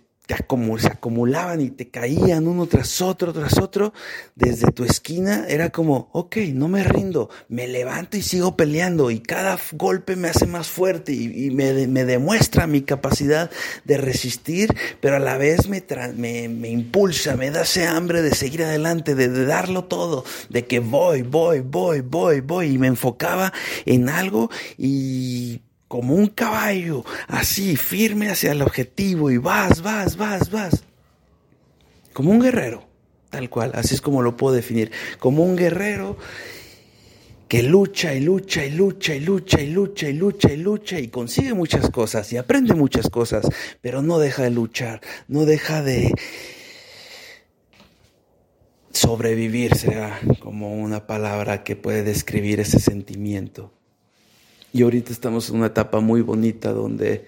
se 0.79 0.87
acumulaban 0.89 1.61
y 1.61 1.71
te 1.71 1.91
caían 1.91 2.47
uno 2.47 2.67
tras 2.67 3.03
otro, 3.03 3.33
tras 3.33 3.59
otro, 3.59 3.93
desde 4.35 4.73
tu 4.73 4.85
esquina, 4.85 5.45
era 5.49 5.71
como, 5.71 6.09
ok, 6.13 6.37
no 6.55 6.69
me 6.69 6.83
rindo, 6.83 7.29
me 7.49 7.69
levanto 7.69 8.17
y 8.17 8.23
sigo 8.23 8.57
peleando 8.57 9.11
y 9.11 9.21
cada 9.21 9.59
golpe 9.73 10.17
me 10.17 10.29
hace 10.29 10.47
más 10.47 10.69
fuerte 10.69 11.13
y, 11.13 11.51
me, 11.51 11.73
demuestra 12.05 12.67
mi 12.67 12.83
capacidad 12.83 13.51
de 13.85 13.99
resistir, 13.99 14.75
pero 15.01 15.17
a 15.17 15.21
la 15.21 15.37
vez 15.37 15.69
me, 15.69 15.83
me, 16.49 16.69
impulsa, 16.69 17.37
me 17.37 17.51
da 17.51 17.63
ese 17.63 17.87
hambre 17.87 18.23
de 18.23 18.35
seguir 18.35 18.65
adelante, 18.65 19.15
de, 19.15 19.29
de 19.29 19.45
darlo 19.45 19.85
todo, 19.85 20.25
de 20.49 20.67
que 20.67 20.81
voy, 20.81 21.23
voy, 21.23 21.61
voy, 21.61 22.01
voy, 22.01 22.41
voy, 22.41 22.67
y 22.75 22.79
me 22.79 22.87
enfocaba 22.87 23.53
en 23.85 24.09
algo 24.09 24.51
y 24.79 25.61
como 25.95 26.17
un 26.17 26.27
caballo, 26.27 27.05
así, 27.29 27.77
firme 27.77 28.29
hacia 28.29 28.51
el 28.51 28.63
objetivo 28.63 29.31
y 29.31 29.37
vas, 29.37 29.81
vas, 29.81 30.17
vas, 30.17 30.51
vas. 30.51 30.83
Como 32.13 32.33
un 32.33 32.41
guerrero, 32.41 32.85
tal 33.31 33.49
cual, 33.49 33.71
así 33.77 33.95
es 33.95 34.01
como 34.01 34.21
lo 34.21 34.37
puedo 34.37 34.57
definir. 34.57 34.91
Como 35.21 35.45
un 35.45 35.55
guerrero 35.55 36.17
que 37.47 37.63
lucha 37.63 38.13
y 38.13 38.19
lucha 38.19 38.65
y 38.65 38.73
lucha 38.73 39.15
y 39.15 39.21
lucha 39.21 39.61
y 39.61 39.71
lucha 39.71 40.09
y 40.09 40.15
lucha 40.15 40.53
y 40.53 40.57
lucha 40.57 40.99
y 40.99 41.07
consigue 41.07 41.55
muchas 41.55 41.89
cosas 41.91 42.33
y 42.33 42.39
aprende 42.39 42.75
muchas 42.75 43.09
cosas, 43.09 43.47
pero 43.81 44.03
no 44.03 44.19
deja 44.19 44.43
de 44.43 44.51
luchar, 44.51 45.01
no 45.29 45.45
deja 45.45 45.81
de 45.81 46.13
sobrevivir, 48.91 49.77
será 49.77 50.19
como 50.41 50.75
una 50.75 51.07
palabra 51.07 51.63
que 51.63 51.77
puede 51.77 52.03
describir 52.03 52.59
ese 52.59 52.81
sentimiento. 52.81 53.71
Y 54.75 54.83
ahorita 54.83 55.13
estamos 55.13 55.49
en 55.51 55.57
una 55.59 55.67
etapa 55.67 56.01
muy 56.01 56.21
bonita 56.21 56.73
donde 56.73 57.25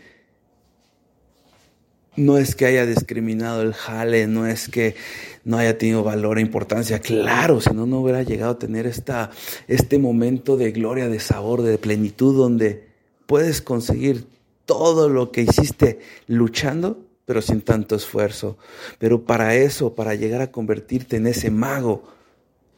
no 2.16 2.38
es 2.38 2.56
que 2.56 2.66
haya 2.66 2.84
discriminado 2.86 3.62
el 3.62 3.72
jale, 3.72 4.26
no 4.26 4.48
es 4.48 4.68
que 4.68 4.96
no 5.44 5.56
haya 5.56 5.78
tenido 5.78 6.02
valor 6.02 6.38
e 6.38 6.40
importancia, 6.40 6.98
claro, 6.98 7.60
si 7.60 7.70
no, 7.72 7.86
no 7.86 8.00
hubiera 8.00 8.24
llegado 8.24 8.50
a 8.50 8.58
tener 8.58 8.84
esta, 8.84 9.30
este 9.68 10.00
momento 10.00 10.56
de 10.56 10.72
gloria, 10.72 11.08
de 11.08 11.20
sabor, 11.20 11.62
de 11.62 11.78
plenitud, 11.78 12.36
donde 12.36 12.88
puedes 13.26 13.62
conseguir 13.62 14.26
todo 14.64 15.08
lo 15.08 15.30
que 15.30 15.42
hiciste 15.42 16.00
luchando, 16.26 16.98
pero 17.26 17.42
sin 17.42 17.60
tanto 17.60 17.94
esfuerzo. 17.94 18.58
Pero 18.98 19.22
para 19.22 19.54
eso, 19.54 19.94
para 19.94 20.16
llegar 20.16 20.40
a 20.40 20.50
convertirte 20.50 21.18
en 21.18 21.28
ese 21.28 21.52
mago, 21.52 22.15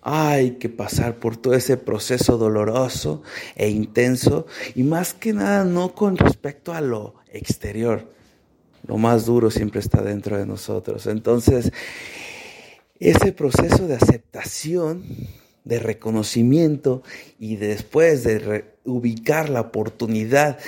hay 0.02 0.52
que 0.52 0.68
pasar 0.68 1.16
por 1.16 1.36
todo 1.36 1.54
ese 1.54 1.76
proceso 1.76 2.38
doloroso 2.38 3.22
e 3.56 3.68
intenso 3.68 4.46
y 4.74 4.82
más 4.82 5.14
que 5.14 5.32
nada 5.32 5.64
no 5.64 5.94
con 5.94 6.16
respecto 6.16 6.72
a 6.72 6.80
lo 6.80 7.14
exterior. 7.32 8.10
Lo 8.86 8.96
más 8.96 9.26
duro 9.26 9.50
siempre 9.50 9.80
está 9.80 10.02
dentro 10.02 10.38
de 10.38 10.46
nosotros. 10.46 11.06
Entonces, 11.06 11.72
ese 13.00 13.32
proceso 13.32 13.86
de 13.86 13.96
aceptación, 13.96 15.04
de 15.64 15.78
reconocimiento 15.78 17.02
y 17.38 17.56
después 17.56 18.24
de 18.24 18.64
ubicar 18.84 19.50
la 19.50 19.60
oportunidad 19.60 20.58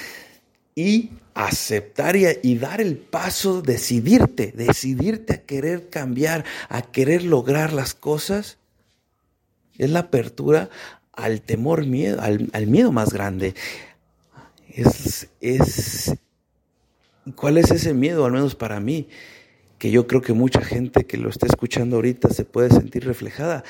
y 0.74 1.10
aceptar 1.34 2.16
y, 2.16 2.26
y, 2.42 2.58
dar 2.58 2.80
el 2.80 2.98
paso, 2.98 3.62
decidirte, 3.62 4.52
decidirte 4.54 5.32
a 5.32 5.42
querer 5.42 5.88
cambiar, 5.88 6.44
a 6.68 6.82
querer 6.82 7.24
lograr 7.24 7.72
las 7.72 7.94
cosas, 7.94 8.58
es 9.80 9.90
la 9.90 10.00
apertura 10.00 10.68
al 11.12 11.40
temor, 11.40 11.86
miedo, 11.86 12.20
al, 12.20 12.66
miedo 12.66 12.92
más 12.92 13.12
grande. 13.12 13.54
Es, 14.68 15.28
es, 15.40 16.14
¿Cuál 17.34 17.56
es 17.56 17.70
ese 17.70 17.94
miedo, 17.94 18.26
al 18.26 18.32
menos 18.32 18.54
para 18.54 18.78
mí? 18.78 19.08
Que 19.78 19.90
yo 19.90 20.06
creo 20.06 20.20
que 20.20 20.34
mucha 20.34 20.60
gente 20.60 21.06
que 21.06 21.16
lo 21.16 21.30
está 21.30 21.46
escuchando 21.46 21.96
ahorita 21.96 22.28
se 22.28 22.44
puede 22.44 22.68
sentir 22.68 23.06
reflejada. 23.06 23.64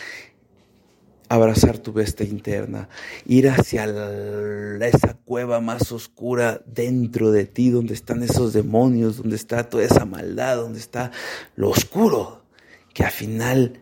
Abrazar 1.28 1.78
tu 1.78 1.92
bestia 1.92 2.26
interna, 2.26 2.88
ir 3.24 3.48
hacia 3.48 3.84
esa 3.84 5.14
cueva 5.24 5.60
más 5.60 5.92
oscura 5.92 6.60
dentro 6.66 7.30
de 7.30 7.44
ti, 7.46 7.70
donde 7.70 7.94
están 7.94 8.24
esos 8.24 8.52
demonios, 8.52 9.18
donde 9.18 9.36
está 9.36 9.68
toda 9.68 9.84
esa 9.84 10.04
maldad, 10.04 10.56
donde 10.56 10.80
está 10.80 11.12
lo 11.54 11.70
oscuro, 11.70 12.42
que 12.92 13.04
al 13.04 13.12
final, 13.12 13.78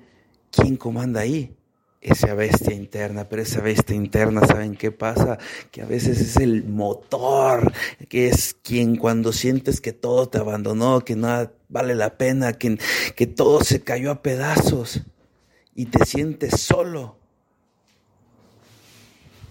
¿quién 0.51 0.77
comanda 0.77 1.21
ahí? 1.21 1.58
Esa 2.01 2.35
bestia 2.35 2.75
interna, 2.75 3.29
pero 3.29 3.43
esa 3.43 3.61
bestia 3.61 3.97
interna, 3.97 4.47
¿saben 4.47 4.77
qué 4.77 4.93
pasa? 4.93 5.39
Que 5.71 5.83
a 5.83 5.87
veces 5.87 6.21
es 6.21 6.37
el 6.37 6.65
motor, 6.65 7.73
que 8.09 8.29
es 8.29 8.55
quien 8.63 8.97
cuando 8.97 9.33
sientes 9.33 9.81
que 9.81 9.93
todo 9.93 10.29
te 10.29 10.39
abandonó, 10.39 11.05
que 11.05 11.17
nada 11.17 11.53
vale 11.69 11.95
la 11.95 12.17
pena, 12.17 12.53
que, 12.53 12.79
que 13.17 13.27
todo 13.27 13.63
se 13.65 13.83
cayó 13.83 14.11
a 14.11 14.23
pedazos 14.23 15.03
y 15.75 15.87
te 15.87 16.05
sientes 16.07 16.61
solo. 16.61 17.17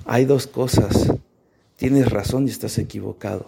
Hay 0.05 0.25
dos 0.25 0.47
cosas. 0.47 1.11
Tienes 1.75 2.09
razón 2.09 2.47
y 2.47 2.51
estás 2.51 2.77
equivocado. 2.77 3.47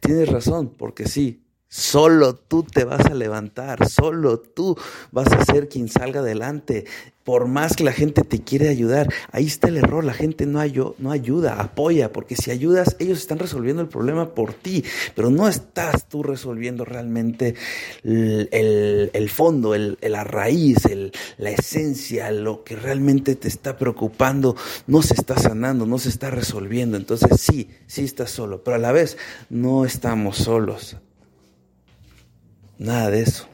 Tienes 0.00 0.28
razón, 0.28 0.72
porque 0.76 1.06
sí, 1.08 1.42
Solo 1.74 2.34
tú 2.34 2.64
te 2.64 2.84
vas 2.84 3.06
a 3.06 3.14
levantar, 3.14 3.88
solo 3.88 4.38
tú 4.38 4.76
vas 5.10 5.32
a 5.32 5.42
ser 5.42 5.70
quien 5.70 5.88
salga 5.88 6.20
adelante. 6.20 6.84
Por 7.24 7.48
más 7.48 7.76
que 7.76 7.82
la 7.82 7.92
gente 7.92 8.24
te 8.24 8.42
quiere 8.42 8.68
ayudar, 8.68 9.08
ahí 9.30 9.46
está 9.46 9.68
el 9.68 9.78
error, 9.78 10.04
la 10.04 10.12
gente 10.12 10.44
no, 10.44 10.60
no 10.98 11.10
ayuda, 11.10 11.62
apoya, 11.62 12.12
porque 12.12 12.36
si 12.36 12.50
ayudas, 12.50 12.94
ellos 12.98 13.20
están 13.20 13.38
resolviendo 13.38 13.80
el 13.80 13.88
problema 13.88 14.34
por 14.34 14.52
ti, 14.52 14.84
pero 15.14 15.30
no 15.30 15.48
estás 15.48 16.10
tú 16.10 16.22
resolviendo 16.22 16.84
realmente 16.84 17.54
el, 18.02 19.30
fondo, 19.30 19.74
el, 19.74 19.96
la 20.02 20.24
raíz, 20.24 20.76
la 21.38 21.50
esencia, 21.50 22.30
lo 22.32 22.64
que 22.64 22.76
realmente 22.76 23.34
te 23.34 23.48
está 23.48 23.78
preocupando, 23.78 24.56
no 24.86 25.00
se 25.00 25.14
está 25.14 25.38
sanando, 25.38 25.86
no 25.86 25.98
se 25.98 26.10
está 26.10 26.28
resolviendo. 26.28 26.98
Entonces 26.98 27.40
sí, 27.40 27.70
sí 27.86 28.04
estás 28.04 28.30
solo, 28.30 28.62
pero 28.62 28.74
a 28.74 28.78
la 28.78 28.92
vez 28.92 29.16
no 29.48 29.86
estamos 29.86 30.36
solos. 30.36 30.98
Nada 32.78 33.10
de 33.10 33.22
eso. 33.22 33.48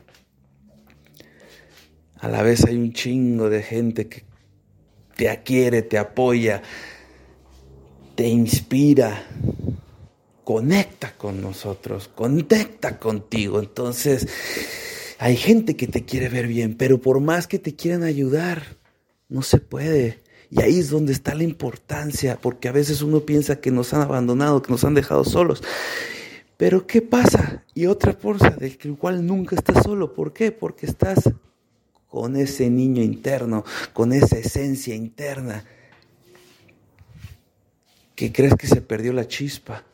A 2.20 2.28
la 2.28 2.42
vez 2.42 2.64
hay 2.64 2.76
un 2.76 2.92
chingo 2.92 3.48
de 3.48 3.62
gente 3.62 4.08
que 4.08 4.24
te 5.16 5.42
quiere, 5.42 5.82
te 5.82 5.98
apoya, 5.98 6.62
te 8.14 8.26
inspira, 8.26 9.24
conecta 10.42 11.14
con 11.16 11.40
nosotros, 11.40 12.08
conecta 12.08 12.98
contigo. 12.98 13.60
Entonces, 13.60 14.26
hay 15.18 15.36
gente 15.36 15.76
que 15.76 15.86
te 15.86 16.04
quiere 16.04 16.28
ver 16.28 16.46
bien, 16.46 16.76
pero 16.76 17.00
por 17.00 17.20
más 17.20 17.46
que 17.46 17.58
te 17.58 17.76
quieran 17.76 18.02
ayudar, 18.02 18.78
no 19.28 19.42
se 19.42 19.58
puede. 19.58 20.20
Y 20.50 20.62
ahí 20.62 20.78
es 20.78 20.90
donde 20.90 21.12
está 21.12 21.34
la 21.34 21.44
importancia, 21.44 22.38
porque 22.40 22.68
a 22.68 22.72
veces 22.72 23.02
uno 23.02 23.20
piensa 23.20 23.60
que 23.60 23.70
nos 23.70 23.92
han 23.92 24.00
abandonado, 24.00 24.62
que 24.62 24.72
nos 24.72 24.84
han 24.84 24.94
dejado 24.94 25.24
solos. 25.24 25.62
Pero 26.56 26.86
¿qué 26.86 27.02
pasa? 27.02 27.64
Y 27.78 27.86
otra 27.86 28.12
fuerza 28.12 28.50
del 28.50 28.76
cual 28.98 29.24
nunca 29.24 29.54
estás 29.54 29.84
solo. 29.84 30.12
¿Por 30.12 30.32
qué? 30.32 30.50
Porque 30.50 30.84
estás 30.84 31.30
con 32.08 32.34
ese 32.34 32.68
niño 32.68 33.04
interno, 33.04 33.64
con 33.92 34.12
esa 34.12 34.36
esencia 34.36 34.96
interna, 34.96 35.64
que 38.16 38.32
crees 38.32 38.56
que 38.56 38.66
se 38.66 38.80
perdió 38.80 39.12
la 39.12 39.28
chispa, 39.28 39.84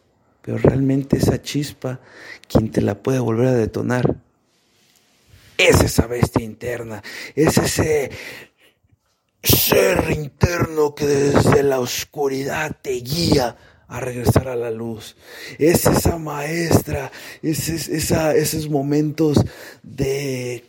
pero 0.41 0.57
realmente 0.57 1.19
esa 1.19 1.43
chispa, 1.43 2.01
quien 2.49 2.71
te 2.71 2.81
la 2.81 3.03
puede 3.03 3.19
volver 3.19 3.49
a 3.49 3.53
detonar, 3.53 4.17
es 5.59 5.83
esa 5.83 6.07
bestia 6.07 6.43
interna, 6.43 7.03
es 7.35 7.59
ese 7.59 8.11
ser 9.43 10.11
interno 10.11 10.95
que 10.95 11.05
desde 11.05 11.63
la 11.63 11.81
oscuridad 11.81 12.79
te 12.81 12.93
guía 12.93 13.55
a 13.89 14.01
regresar 14.01 14.49
a 14.49 14.57
la 14.57 14.71
luz. 14.71 15.17
Es 15.59 15.87
esa 15.87 16.19
maestra, 16.19 17.11
es, 17.43 17.69
esa, 17.69 18.35
esos 18.35 18.69
momentos 18.69 19.39
de 19.83 20.65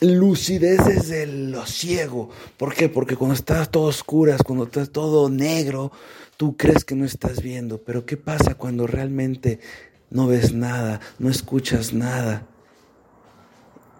lucidez 0.00 0.84
desde 0.84 1.26
lo 1.26 1.66
ciego. 1.66 2.30
¿Por 2.56 2.74
qué? 2.74 2.88
Porque 2.88 3.16
cuando 3.16 3.34
estás 3.34 3.70
todo 3.70 3.84
oscuras, 3.84 4.42
cuando 4.42 4.64
estás 4.64 4.90
todo 4.90 5.28
negro, 5.28 5.92
tú 6.36 6.56
crees 6.56 6.84
que 6.84 6.94
no 6.94 7.04
estás 7.04 7.42
viendo. 7.42 7.78
Pero 7.78 8.06
¿qué 8.06 8.16
pasa 8.16 8.54
cuando 8.54 8.86
realmente 8.86 9.60
no 10.10 10.26
ves 10.26 10.52
nada, 10.52 11.00
no 11.18 11.28
escuchas 11.30 11.92
nada? 11.92 12.46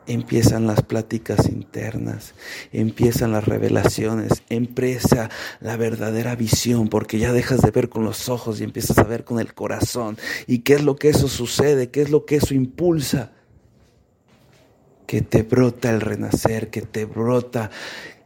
Empiezan 0.08 0.66
las 0.66 0.82
pláticas 0.82 1.48
internas, 1.48 2.34
empiezan 2.72 3.30
las 3.30 3.46
revelaciones, 3.46 4.42
empieza 4.48 5.30
la 5.60 5.76
verdadera 5.76 6.34
visión, 6.34 6.88
porque 6.88 7.18
ya 7.18 7.32
dejas 7.32 7.60
de 7.60 7.70
ver 7.70 7.88
con 7.88 8.04
los 8.04 8.28
ojos 8.28 8.60
y 8.60 8.64
empiezas 8.64 8.98
a 8.98 9.04
ver 9.04 9.24
con 9.24 9.38
el 9.38 9.54
corazón. 9.54 10.18
¿Y 10.46 10.60
qué 10.60 10.74
es 10.74 10.82
lo 10.82 10.96
que 10.96 11.10
eso 11.10 11.28
sucede? 11.28 11.90
¿Qué 11.90 12.02
es 12.02 12.10
lo 12.10 12.24
que 12.24 12.36
eso 12.36 12.54
impulsa? 12.54 13.32
Que 15.06 15.20
te 15.22 15.42
brota 15.42 15.90
el 15.90 16.00
renacer, 16.00 16.70
que 16.70 16.82
te 16.82 17.04
brota 17.04 17.70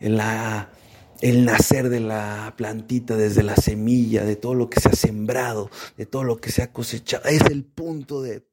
el 0.01 1.45
nacer 1.45 1.89
de 1.89 2.01
la 2.01 2.55
plantita 2.57 3.17
desde 3.17 3.43
la 3.43 3.57
semilla, 3.57 4.25
de 4.25 4.37
todo 4.37 4.55
lo 4.55 4.71
que 4.71 4.81
se 4.81 4.89
ha 4.89 4.93
sembrado, 4.93 5.71
de 5.97 6.07
todo 6.07 6.25
lo 6.25 6.39
que 6.39 6.51
se 6.51 6.63
ha 6.63 6.73
cosechado. 6.73 7.25
Es 7.29 7.43
el 7.43 7.65
punto 7.65 8.23
de 8.23 8.45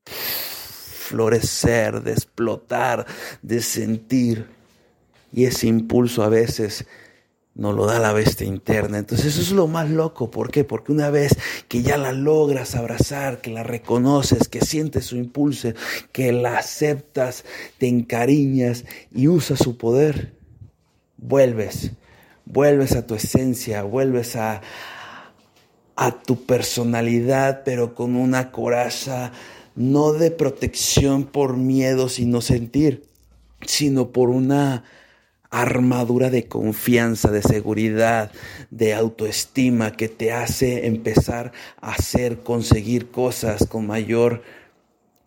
florecer, 1.10 2.04
de 2.04 2.12
explotar, 2.12 3.06
de 3.42 3.62
sentir. 3.62 4.48
Y 5.32 5.46
ese 5.46 5.68
impulso 5.68 6.24
a 6.24 6.30
veces 6.30 6.86
nos 7.56 7.76
lo 7.76 7.86
da 7.86 8.00
la 8.00 8.14
bestia 8.14 8.48
interna. 8.48 9.00
Entonces 9.00 9.34
eso 9.34 9.42
es 9.42 9.52
lo 9.52 9.68
más 9.68 9.90
loco. 9.90 10.32
¿Por 10.32 10.52
qué? 10.52 10.64
Porque 10.64 10.92
una 10.92 11.10
vez 11.10 11.38
que 11.68 11.82
ya 11.82 11.98
la 11.98 12.12
logras 12.12 12.76
abrazar, 12.76 13.42
que 13.42 13.52
la 13.52 13.64
reconoces, 13.64 14.48
que 14.48 14.62
sientes 14.62 15.06
su 15.06 15.18
impulso, 15.18 15.74
que 16.12 16.32
la 16.32 16.58
aceptas, 16.58 17.44
te 17.78 17.88
encariñas 17.88 18.86
y 19.14 19.28
usas 19.28 19.60
su 19.60 19.78
poder, 19.78 20.34
vuelves, 21.18 21.92
vuelves 22.46 22.96
a 22.96 23.06
tu 23.06 23.16
esencia, 23.16 23.84
vuelves 23.84 24.36
a, 24.36 24.62
a 25.98 26.12
tu 26.12 26.46
personalidad, 26.46 27.64
pero 27.66 27.94
con 27.94 28.16
una 28.16 28.52
coraza 28.52 29.34
no 29.76 30.14
de 30.14 30.32
protección 30.32 31.26
por 31.26 31.58
miedo 31.58 32.10
sino 32.10 32.42
sentir, 32.42 33.04
sino 33.66 34.10
por 34.10 34.30
una 34.30 34.84
armadura 35.50 36.30
de 36.30 36.48
confianza, 36.48 37.32
de 37.32 37.42
seguridad, 37.42 38.32
de 38.70 38.94
autoestima 38.94 39.94
que 39.94 40.08
te 40.08 40.32
hace 40.32 40.86
empezar 40.86 41.52
a 41.82 41.94
hacer, 41.94 42.40
conseguir 42.40 43.10
cosas 43.10 43.66
con 43.68 43.88
mayor 43.88 44.44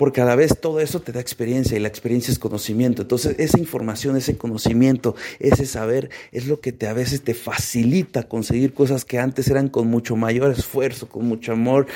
porque 0.03 0.21
a 0.21 0.25
la 0.25 0.35
vez 0.35 0.59
todo 0.61 0.81
eso 0.81 1.01
te 1.01 1.13
da 1.13 1.21
experiencia 1.21 1.77
y 1.77 1.81
la 1.81 1.87
experiencia 1.87 2.33
es 2.33 2.41
conocimiento. 2.41 3.03
Entonces 3.03 3.37
esa 3.39 3.61
información, 3.61 4.17
ese 4.17 4.37
conocimiento, 4.37 5.15
ese 5.39 5.65
saber 5.65 6.11
es 6.33 6.49
lo 6.49 6.59
que 6.59 6.73
te 6.73 6.89
a 6.89 6.93
veces 6.93 7.23
te 7.23 7.35
facilita 7.35 8.25
conseguir 8.25 8.75
cosas 8.75 9.05
que 9.05 9.21
antes 9.21 9.47
eran 9.47 9.69
con 9.69 9.87
mucho 9.87 10.17
mayor 10.17 10.51
esfuerzo, 10.51 11.09
con 11.09 11.29
mucho 11.29 11.53
amor, 11.53 11.87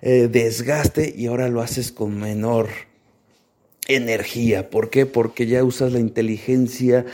eh, 0.00 0.26
desgaste 0.26 1.14
y 1.16 1.26
ahora 1.26 1.48
lo 1.48 1.60
haces 1.60 1.92
con 1.92 2.18
menor 2.18 2.66
energía. 3.86 4.68
¿Por 4.68 4.90
qué? 4.90 5.06
Porque 5.06 5.46
ya 5.46 5.62
usas 5.62 5.92
la 5.92 6.00
inteligencia 6.00 7.06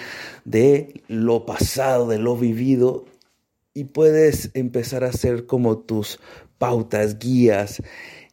de 0.46 1.02
lo 1.08 1.44
pasado, 1.44 2.08
de 2.08 2.20
lo 2.20 2.38
vivido 2.38 3.04
y 3.74 3.84
puedes 3.84 4.50
empezar 4.54 5.04
a 5.04 5.08
hacer 5.08 5.44
como 5.44 5.76
tus 5.76 6.18
pautas, 6.56 7.18
guías, 7.18 7.82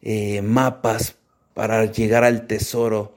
eh, 0.00 0.40
mapas 0.40 1.16
para 1.56 1.90
llegar 1.90 2.22
al 2.22 2.46
tesoro 2.46 3.14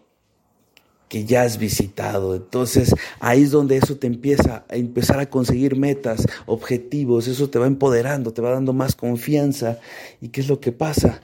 que 1.09 1.25
ya 1.25 1.41
has 1.41 1.57
visitado. 1.57 2.35
Entonces 2.35 2.95
ahí 3.19 3.43
es 3.43 3.51
donde 3.51 3.75
eso 3.75 3.97
te 3.97 4.07
empieza 4.07 4.63
a 4.69 4.77
empezar 4.77 5.19
a 5.19 5.29
conseguir 5.29 5.75
metas, 5.75 6.25
objetivos, 6.45 7.27
eso 7.27 7.49
te 7.49 7.59
va 7.59 7.67
empoderando, 7.67 8.31
te 8.31 8.41
va 8.41 8.51
dando 8.51 8.71
más 8.71 8.95
confianza. 8.95 9.79
¿Y 10.21 10.29
qué 10.29 10.39
es 10.39 10.47
lo 10.47 10.61
que 10.61 10.71
pasa? 10.71 11.19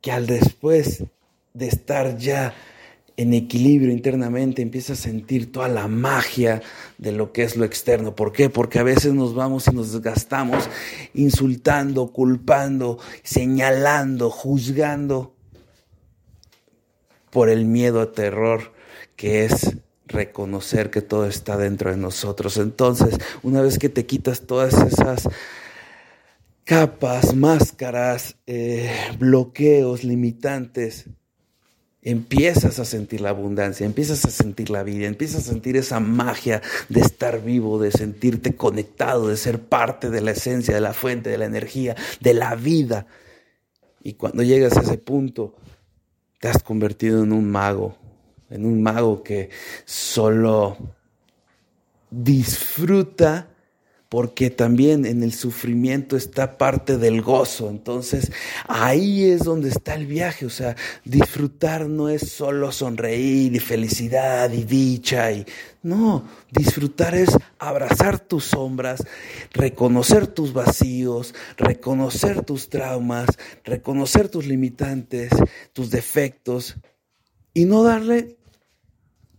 Que 0.00 0.12
al 0.12 0.28
después 0.28 1.02
de 1.54 1.66
estar 1.66 2.18
ya 2.18 2.54
en 3.16 3.34
equilibrio 3.34 3.90
internamente, 3.90 4.62
empiezas 4.62 5.00
a 5.00 5.02
sentir 5.02 5.50
toda 5.50 5.66
la 5.66 5.88
magia 5.88 6.62
de 6.98 7.10
lo 7.10 7.32
que 7.32 7.42
es 7.42 7.56
lo 7.56 7.64
externo. 7.64 8.14
¿Por 8.14 8.30
qué? 8.30 8.48
Porque 8.48 8.78
a 8.78 8.84
veces 8.84 9.12
nos 9.12 9.34
vamos 9.34 9.66
y 9.66 9.74
nos 9.74 9.92
desgastamos 9.92 10.70
insultando, 11.14 12.12
culpando, 12.12 13.00
señalando, 13.24 14.30
juzgando 14.30 15.33
por 17.34 17.50
el 17.50 17.64
miedo 17.64 18.00
a 18.00 18.12
terror 18.12 18.72
que 19.16 19.44
es 19.44 19.76
reconocer 20.06 20.90
que 20.90 21.02
todo 21.02 21.26
está 21.26 21.56
dentro 21.56 21.90
de 21.90 21.96
nosotros. 21.96 22.58
Entonces, 22.58 23.18
una 23.42 23.60
vez 23.60 23.80
que 23.80 23.88
te 23.88 24.06
quitas 24.06 24.42
todas 24.42 24.72
esas 24.74 25.28
capas, 26.62 27.34
máscaras, 27.34 28.36
eh, 28.46 28.88
bloqueos, 29.18 30.04
limitantes, 30.04 31.06
empiezas 32.02 32.78
a 32.78 32.84
sentir 32.84 33.20
la 33.20 33.30
abundancia, 33.30 33.84
empiezas 33.84 34.24
a 34.26 34.30
sentir 34.30 34.70
la 34.70 34.84
vida, 34.84 35.08
empiezas 35.08 35.48
a 35.48 35.50
sentir 35.50 35.76
esa 35.76 35.98
magia 35.98 36.62
de 36.88 37.00
estar 37.00 37.42
vivo, 37.42 37.80
de 37.80 37.90
sentirte 37.90 38.54
conectado, 38.54 39.26
de 39.26 39.36
ser 39.36 39.58
parte 39.58 40.08
de 40.08 40.20
la 40.20 40.30
esencia, 40.30 40.72
de 40.72 40.80
la 40.80 40.94
fuente, 40.94 41.30
de 41.30 41.38
la 41.38 41.46
energía, 41.46 41.96
de 42.20 42.34
la 42.34 42.54
vida. 42.54 43.08
Y 44.04 44.12
cuando 44.12 44.44
llegas 44.44 44.76
a 44.76 44.82
ese 44.82 44.98
punto, 44.98 45.56
te 46.44 46.50
has 46.50 46.62
convertido 46.62 47.24
en 47.24 47.32
un 47.32 47.50
mago, 47.50 47.96
en 48.50 48.66
un 48.66 48.82
mago 48.82 49.22
que 49.22 49.48
solo 49.86 50.76
disfruta 52.10 53.48
porque 54.14 54.48
también 54.48 55.06
en 55.06 55.24
el 55.24 55.32
sufrimiento 55.32 56.16
está 56.16 56.56
parte 56.56 56.98
del 56.98 57.20
gozo. 57.20 57.68
Entonces 57.68 58.30
ahí 58.68 59.24
es 59.24 59.42
donde 59.42 59.70
está 59.70 59.96
el 59.96 60.06
viaje. 60.06 60.46
O 60.46 60.50
sea, 60.50 60.76
disfrutar 61.04 61.88
no 61.88 62.08
es 62.08 62.30
solo 62.30 62.70
sonreír 62.70 63.52
y 63.56 63.58
felicidad 63.58 64.52
y 64.52 64.62
dicha. 64.62 65.32
Y, 65.32 65.44
no, 65.82 66.22
disfrutar 66.52 67.16
es 67.16 67.30
abrazar 67.58 68.20
tus 68.20 68.44
sombras, 68.44 69.02
reconocer 69.52 70.28
tus 70.28 70.52
vacíos, 70.52 71.34
reconocer 71.56 72.44
tus 72.44 72.68
traumas, 72.68 73.26
reconocer 73.64 74.28
tus 74.28 74.46
limitantes, 74.46 75.32
tus 75.72 75.90
defectos 75.90 76.76
y 77.52 77.64
no 77.64 77.82
darle 77.82 78.36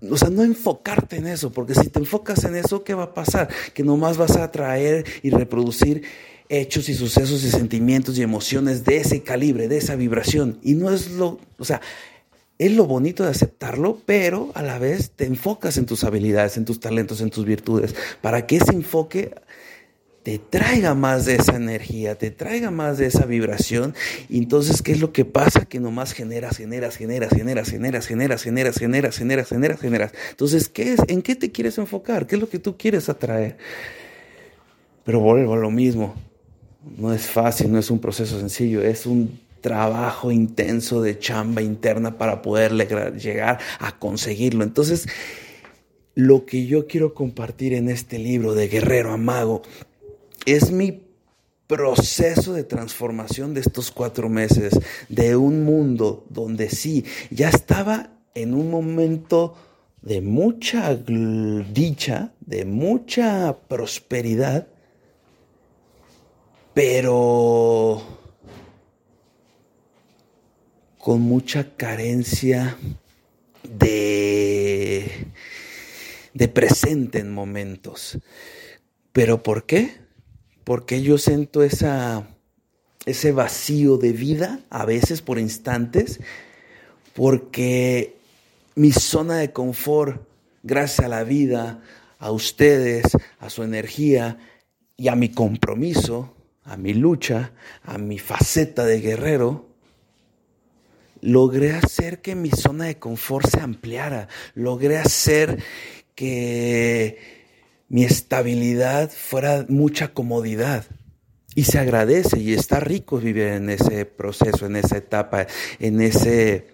o 0.09 0.17
sea, 0.17 0.29
no 0.29 0.43
enfocarte 0.43 1.17
en 1.17 1.27
eso, 1.27 1.51
porque 1.51 1.75
si 1.75 1.89
te 1.89 1.99
enfocas 1.99 2.43
en 2.43 2.55
eso, 2.55 2.83
¿qué 2.83 2.93
va 2.93 3.03
a 3.03 3.13
pasar? 3.13 3.49
Que 3.73 3.83
nomás 3.83 4.17
vas 4.17 4.35
a 4.37 4.45
atraer 4.45 5.05
y 5.23 5.29
reproducir 5.29 6.03
hechos 6.49 6.89
y 6.89 6.93
sucesos 6.93 7.43
y 7.43 7.49
sentimientos 7.49 8.17
y 8.17 8.21
emociones 8.21 8.83
de 8.83 8.97
ese 8.97 9.23
calibre, 9.23 9.67
de 9.67 9.77
esa 9.77 9.95
vibración. 9.95 10.59
Y 10.61 10.73
no 10.75 10.91
es 10.91 11.11
lo, 11.11 11.39
o 11.57 11.65
sea, 11.65 11.81
es 12.57 12.71
lo 12.71 12.85
bonito 12.85 13.23
de 13.23 13.29
aceptarlo, 13.29 14.01
pero 14.05 14.51
a 14.53 14.61
la 14.61 14.79
vez 14.79 15.11
te 15.11 15.25
enfocas 15.25 15.77
en 15.77 15.85
tus 15.85 16.03
habilidades, 16.03 16.57
en 16.57 16.65
tus 16.65 16.79
talentos, 16.79 17.19
en 17.21 17.29
tus 17.29 17.45
virtudes, 17.45 17.95
para 18.21 18.47
que 18.47 18.57
ese 18.57 18.73
enfoque 18.73 19.33
te 20.25 20.39
traiga 20.39 20.95
más 20.95 21.25
de 21.25 21.35
esa 21.35 21.55
energía, 21.55 22.15
te 22.15 22.31
traiga 22.31 22.71
más 22.71 22.97
de 22.97 23.05
esa 23.05 23.27
vibración. 23.27 23.93
Y 24.27 24.39
entonces, 24.39 24.81
¿qué 24.81 24.91
es 24.91 24.99
lo 24.99 25.13
que 25.13 25.23
pasa? 25.23 25.65
Que 25.65 25.79
nomás 25.79 26.13
generas, 26.13 26.57
generas, 26.57 26.97
generas, 26.97 27.29
generas, 27.31 27.69
generas, 27.69 28.07
generas, 28.07 28.41
generas, 28.41 28.75
generas, 28.75 29.17
generas, 29.17 29.47
generas, 29.47 29.79
generas. 29.79 30.13
Entonces, 30.31 30.67
¿qué 30.67 30.93
es? 30.93 30.99
¿En 31.09 31.21
qué 31.21 31.35
te 31.35 31.51
quieres 31.51 31.77
enfocar? 31.77 32.25
¿Qué 32.25 32.37
es 32.37 32.41
lo 32.41 32.49
que 32.49 32.57
tú 32.57 32.75
quieres 32.75 33.07
atraer? 33.07 33.57
Pero 35.03 35.19
vuelvo 35.19 35.53
a 35.53 35.57
lo 35.57 35.69
mismo. 35.69 36.15
No 36.97 37.13
es 37.13 37.27
fácil, 37.27 37.71
no 37.71 37.77
es 37.77 37.91
un 37.91 37.99
proceso 37.99 38.39
sencillo, 38.39 38.81
es 38.81 39.05
un 39.05 39.39
trabajo 39.61 40.31
intenso 40.31 41.03
de 41.03 41.19
chamba 41.19 41.61
interna 41.61 42.17
para 42.17 42.41
poder 42.41 42.73
llegar 42.73 43.59
a 43.77 43.99
conseguirlo. 43.99 44.63
Entonces, 44.63 45.07
lo 46.15 46.47
que 46.47 46.65
yo 46.65 46.87
quiero 46.87 47.13
compartir 47.13 47.73
en 47.73 47.89
este 47.89 48.17
libro 48.17 48.55
de 48.55 48.69
Guerrero 48.69 49.11
a 49.11 49.17
Mago 49.17 49.61
es 50.45 50.71
mi 50.71 51.03
proceso 51.67 52.53
de 52.53 52.63
transformación 52.63 53.53
de 53.53 53.61
estos 53.61 53.91
cuatro 53.91 54.29
meses, 54.29 54.73
de 55.09 55.35
un 55.35 55.63
mundo 55.63 56.25
donde 56.29 56.69
sí, 56.69 57.05
ya 57.31 57.49
estaba 57.49 58.11
en 58.35 58.53
un 58.53 58.69
momento 58.69 59.55
de 60.01 60.21
mucha 60.21 60.95
dicha, 60.95 62.33
de 62.41 62.65
mucha 62.65 63.57
prosperidad, 63.67 64.67
pero 66.75 68.03
con 70.99 71.21
mucha 71.21 71.75
carencia 71.75 72.77
de, 73.63 75.27
de 76.33 76.47
presente 76.47 77.19
en 77.19 77.33
momentos. 77.33 78.19
¿Pero 79.11 79.41
por 79.41 79.65
qué? 79.65 80.04
Porque 80.65 81.01
yo 81.03 81.17
siento 81.17 81.63
esa, 81.63 82.27
ese 83.05 83.31
vacío 83.31 83.97
de 83.97 84.11
vida, 84.11 84.59
a 84.69 84.83
veces 84.83 85.21
por 85.21 85.39
instantes, 85.39 86.19
porque 87.13 88.17
mi 88.73 88.91
zona 88.91 89.37
de 89.37 89.53
confort, 89.53 90.27
gracias 90.63 91.05
a 91.05 91.07
la 91.07 91.23
vida, 91.23 91.81
a 92.19 92.31
ustedes, 92.31 93.05
a 93.39 93.49
su 93.49 93.63
energía 93.63 94.39
y 94.97 95.07
a 95.07 95.15
mi 95.15 95.29
compromiso, 95.29 96.33
a 96.63 96.77
mi 96.77 96.95
lucha, 96.95 97.53
a 97.83 97.99
mi 97.99 98.17
faceta 98.17 98.85
de 98.85 99.01
guerrero, 99.01 99.67
logré 101.21 101.73
hacer 101.73 102.21
que 102.21 102.33
mi 102.33 102.49
zona 102.49 102.85
de 102.85 102.97
confort 102.97 103.47
se 103.47 103.59
ampliara, 103.59 104.29
logré 104.55 104.97
hacer 104.97 105.61
que 106.15 107.44
mi 107.87 108.03
estabilidad 108.03 109.11
fuera 109.11 109.65
mucha 109.69 110.09
comodidad. 110.13 110.85
Y 111.55 111.63
se 111.63 111.79
agradece 111.79 112.39
y 112.39 112.53
está 112.53 112.81
rico 112.81 113.17
vivir 113.17 113.47
en 113.47 113.69
ese 113.69 114.05
proceso, 114.05 114.65
en 114.65 114.75
esa 114.75 114.97
etapa, 114.97 115.47
en 115.79 116.01
ese 116.01 116.67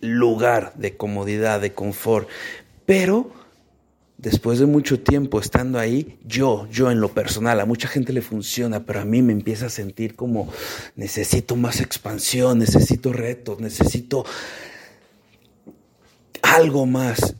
lugar 0.00 0.74
de 0.76 0.96
comodidad, 0.96 1.60
de 1.60 1.72
confort. 1.72 2.28
Pero 2.84 3.30
después 4.18 4.58
de 4.58 4.66
mucho 4.66 5.00
tiempo 5.00 5.40
estando 5.40 5.78
ahí, 5.78 6.18
yo, 6.24 6.68
yo 6.70 6.90
en 6.90 7.00
lo 7.00 7.10
personal, 7.10 7.60
a 7.60 7.66
mucha 7.66 7.88
gente 7.88 8.12
le 8.12 8.22
funciona, 8.22 8.84
pero 8.84 9.00
a 9.00 9.04
mí 9.04 9.22
me 9.22 9.32
empieza 9.32 9.66
a 9.66 9.70
sentir 9.70 10.16
como 10.16 10.52
necesito 10.96 11.56
más 11.56 11.80
expansión, 11.80 12.58
necesito 12.58 13.12
retos, 13.12 13.60
necesito 13.60 14.24
algo 16.42 16.86
más. 16.86 17.36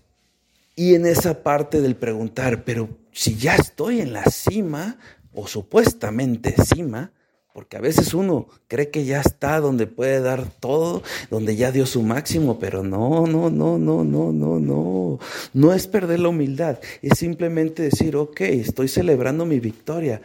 Y 0.76 0.94
en 0.94 1.06
esa 1.06 1.42
parte 1.42 1.80
del 1.80 1.96
preguntar, 1.96 2.64
pero 2.64 2.88
si 3.12 3.37
ya 3.37 3.54
estoy 3.54 4.00
en 4.00 4.12
la 4.12 4.24
cima, 4.24 4.98
o 5.32 5.46
supuestamente 5.46 6.54
cima, 6.64 7.12
porque 7.52 7.76
a 7.76 7.80
veces 7.80 8.14
uno 8.14 8.48
cree 8.66 8.90
que 8.90 9.04
ya 9.04 9.20
está 9.20 9.60
donde 9.60 9.87
puede 9.87 10.20
dar 10.20 10.50
todo, 10.58 11.02
donde 11.30 11.54
ya 11.54 11.70
dio 11.70 11.87
su 11.87 12.02
máximo, 12.02 12.58
pero 12.58 12.82
no, 12.82 13.26
no, 13.26 13.48
no, 13.48 13.78
no, 13.78 14.02
no, 14.02 14.32
no, 14.32 14.58
no. 14.58 15.18
No 15.52 15.72
es 15.72 15.87
perder 15.87 16.18
la 16.20 16.30
humildad, 16.30 16.80
es 17.00 17.18
simplemente 17.18 17.82
decir, 17.84 18.16
ok, 18.16 18.40
estoy 18.40 18.88
celebrando 18.88 19.46
mi 19.46 19.60
victoria, 19.60 20.20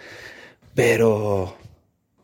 pero 0.74 1.56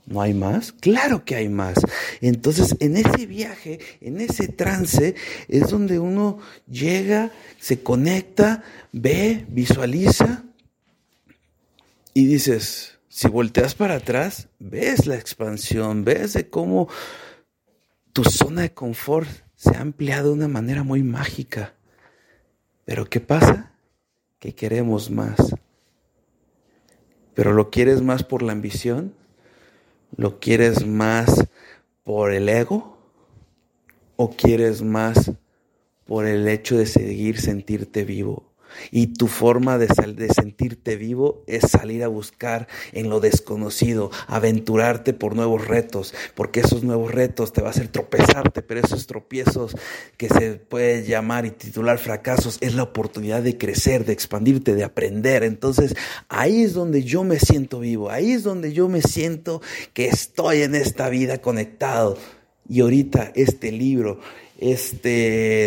¿No 0.05 0.21
hay 0.21 0.35
más? 0.35 0.71
Claro 0.71 1.25
que 1.25 1.35
hay 1.35 1.49
más. 1.49 1.75
Entonces, 2.21 2.75
en 2.79 2.95
ese 2.95 3.25
viaje, 3.25 3.79
en 4.01 4.21
ese 4.21 4.47
trance, 4.47 5.15
es 5.47 5.69
donde 5.69 5.97
uno 5.97 6.37
llega, 6.67 7.31
se 7.59 7.81
conecta, 7.81 8.63
ve, 8.91 9.45
visualiza 9.49 10.43
y 12.13 12.27
dices, 12.27 12.99
si 13.09 13.27
volteas 13.27 13.73
para 13.73 13.95
atrás, 13.95 14.47
ves 14.59 15.07
la 15.07 15.15
expansión, 15.15 16.05
ves 16.05 16.33
de 16.33 16.49
cómo 16.49 16.87
tu 18.13 18.23
zona 18.23 18.61
de 18.61 18.73
confort 18.73 19.27
se 19.55 19.75
ha 19.75 19.81
ampliado 19.81 20.27
de 20.27 20.35
una 20.35 20.47
manera 20.47 20.83
muy 20.83 21.01
mágica. 21.01 21.73
Pero 22.85 23.09
¿qué 23.09 23.19
pasa? 23.19 23.71
Que 24.37 24.53
queremos 24.53 25.09
más. 25.09 25.35
Pero 27.33 27.53
lo 27.53 27.71
quieres 27.71 28.03
más 28.03 28.23
por 28.23 28.43
la 28.43 28.51
ambición 28.51 29.15
¿Lo 30.17 30.39
quieres 30.39 30.87
más 30.87 31.45
por 32.05 32.31
el 32.31 32.47
ego? 32.47 32.97
¿O 34.15 34.29
quieres 34.29 34.81
más 34.81 35.33
por 36.05 36.25
el 36.25 36.47
hecho 36.47 36.77
de 36.77 36.85
seguir 36.85 37.41
sentirte 37.41 38.05
vivo? 38.05 38.54
Y 38.91 39.07
tu 39.07 39.27
forma 39.27 39.77
de, 39.77 39.87
sentirte 40.33 40.95
vivo 40.95 41.43
es 41.47 41.71
salir 41.71 42.03
a 42.03 42.07
buscar 42.07 42.67
en 42.91 43.09
lo 43.09 43.19
desconocido, 43.19 44.11
aventurarte 44.27 45.13
por 45.13 45.35
nuevos 45.35 45.67
retos, 45.67 46.13
porque 46.35 46.61
esos 46.61 46.83
nuevos 46.83 47.11
retos 47.11 47.53
te 47.53 47.61
va 47.61 47.67
a 47.67 47.71
hacer 47.71 47.87
tropezarte, 47.87 48.61
pero 48.61 48.81
esos 48.81 49.07
tropiezos 49.07 49.75
que 50.17 50.29
se 50.29 50.53
puede 50.53 51.03
llamar 51.03 51.45
y 51.45 51.51
titular 51.51 51.97
fracasos 51.97 52.57
es 52.61 52.75
la 52.75 52.83
oportunidad 52.83 53.41
de 53.41 53.57
crecer, 53.57 54.05
de 54.05 54.13
expandirte, 54.13 54.75
de 54.75 54.83
aprender. 54.83 55.43
Entonces 55.43 55.95
ahí 56.29 56.63
es 56.63 56.73
donde 56.73 57.03
yo 57.03 57.23
me 57.23 57.39
siento 57.39 57.79
vivo, 57.79 58.09
ahí 58.09 58.31
es 58.31 58.43
donde 58.43 58.73
yo 58.73 58.89
me 58.89 59.01
siento 59.01 59.61
que 59.93 60.07
estoy 60.07 60.61
en 60.61 60.75
esta 60.75 61.09
vida 61.09 61.39
conectado. 61.39 62.17
Y 62.67 62.81
ahorita 62.81 63.31
este 63.35 63.71
libro, 63.71 64.19
esta 64.59 65.09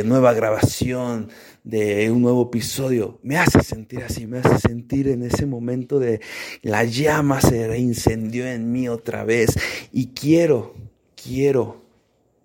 nueva 0.04 0.32
grabación, 0.32 1.28
de 1.68 2.11
un 2.11 2.22
nuevo 2.22 2.44
episodio, 2.44 3.18
me 3.22 3.37
hace 3.37 3.62
sentir 3.62 4.02
así, 4.02 4.26
me 4.26 4.38
hace 4.38 4.59
sentir 4.59 5.07
en 5.09 5.22
ese 5.22 5.44
momento 5.44 5.98
de 5.98 6.22
la 6.62 6.85
llama 6.85 7.42
se 7.42 7.68
reincendió 7.68 8.46
en 8.46 8.72
mí 8.72 8.88
otra 8.88 9.22
vez. 9.24 9.50
Y 9.92 10.07
quiero, 10.14 10.74
quiero 11.22 11.83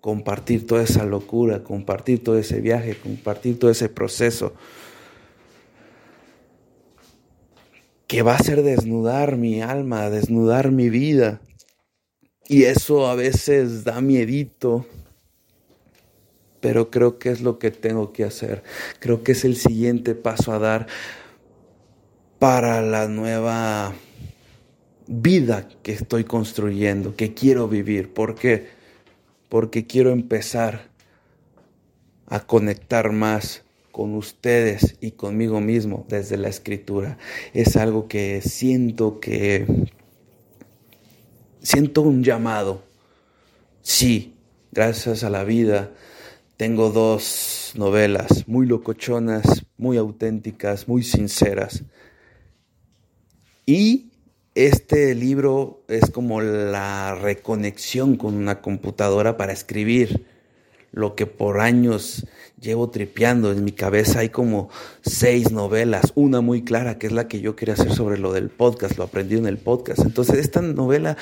compartir 0.02 0.66
toda 0.66 0.82
esa 0.82 1.06
locura, 1.06 1.64
compartir 1.64 2.22
todo 2.22 2.38
ese 2.38 2.60
viaje, 2.60 2.96
compartir 2.96 3.58
todo 3.58 3.70
ese 3.70 3.88
proceso 3.88 4.52
que 8.06 8.20
va 8.20 8.34
a 8.34 8.42
ser 8.42 8.62
desnudar 8.62 9.38
mi 9.38 9.62
alma, 9.62 10.10
desnudar 10.10 10.70
mi 10.70 10.90
vida. 10.90 11.40
Y 12.46 12.64
eso 12.64 13.06
a 13.06 13.14
veces 13.14 13.84
da 13.84 14.02
miedito, 14.02 14.84
pero 16.64 16.90
creo 16.90 17.18
que 17.18 17.28
es 17.28 17.42
lo 17.42 17.58
que 17.58 17.70
tengo 17.70 18.14
que 18.14 18.24
hacer. 18.24 18.62
Creo 18.98 19.22
que 19.22 19.32
es 19.32 19.44
el 19.44 19.54
siguiente 19.54 20.14
paso 20.14 20.50
a 20.50 20.58
dar 20.58 20.86
para 22.38 22.80
la 22.80 23.06
nueva 23.06 23.92
vida 25.06 25.68
que 25.82 25.92
estoy 25.92 26.24
construyendo, 26.24 27.16
que 27.16 27.34
quiero 27.34 27.68
vivir. 27.68 28.14
¿Por 28.14 28.34
qué? 28.34 28.68
Porque 29.50 29.86
quiero 29.86 30.10
empezar 30.10 30.88
a 32.28 32.40
conectar 32.40 33.12
más 33.12 33.62
con 33.92 34.14
ustedes 34.14 34.96
y 35.02 35.10
conmigo 35.10 35.60
mismo 35.60 36.06
desde 36.08 36.38
la 36.38 36.48
escritura. 36.48 37.18
Es 37.52 37.76
algo 37.76 38.08
que 38.08 38.40
siento 38.40 39.20
que 39.20 39.66
siento 41.60 42.00
un 42.00 42.24
llamado. 42.24 42.84
Sí, 43.82 44.32
gracias 44.72 45.24
a 45.24 45.28
la 45.28 45.44
vida 45.44 45.90
tengo 46.56 46.90
dos 46.90 47.72
novelas 47.74 48.46
muy 48.46 48.66
locochonas, 48.66 49.64
muy 49.76 49.96
auténticas, 49.96 50.88
muy 50.88 51.02
sinceras. 51.02 51.84
Y 53.66 54.10
este 54.54 55.14
libro 55.14 55.82
es 55.88 56.10
como 56.10 56.40
la 56.40 57.14
reconexión 57.14 58.16
con 58.16 58.34
una 58.34 58.60
computadora 58.60 59.36
para 59.36 59.52
escribir 59.52 60.26
lo 60.92 61.16
que 61.16 61.26
por 61.26 61.58
años 61.58 62.24
llevo 62.60 62.88
tripeando 62.88 63.50
en 63.50 63.64
mi 63.64 63.72
cabeza. 63.72 64.20
Hay 64.20 64.28
como 64.28 64.70
seis 65.02 65.50
novelas, 65.50 66.12
una 66.14 66.40
muy 66.40 66.62
clara 66.62 66.98
que 66.98 67.08
es 67.08 67.12
la 67.12 67.26
que 67.26 67.40
yo 67.40 67.56
quería 67.56 67.74
hacer 67.74 67.92
sobre 67.92 68.16
lo 68.16 68.32
del 68.32 68.48
podcast, 68.48 68.96
lo 68.96 69.02
aprendí 69.02 69.36
en 69.36 69.46
el 69.46 69.58
podcast. 69.58 70.02
Entonces 70.04 70.38
esta 70.38 70.62
novela, 70.62 71.16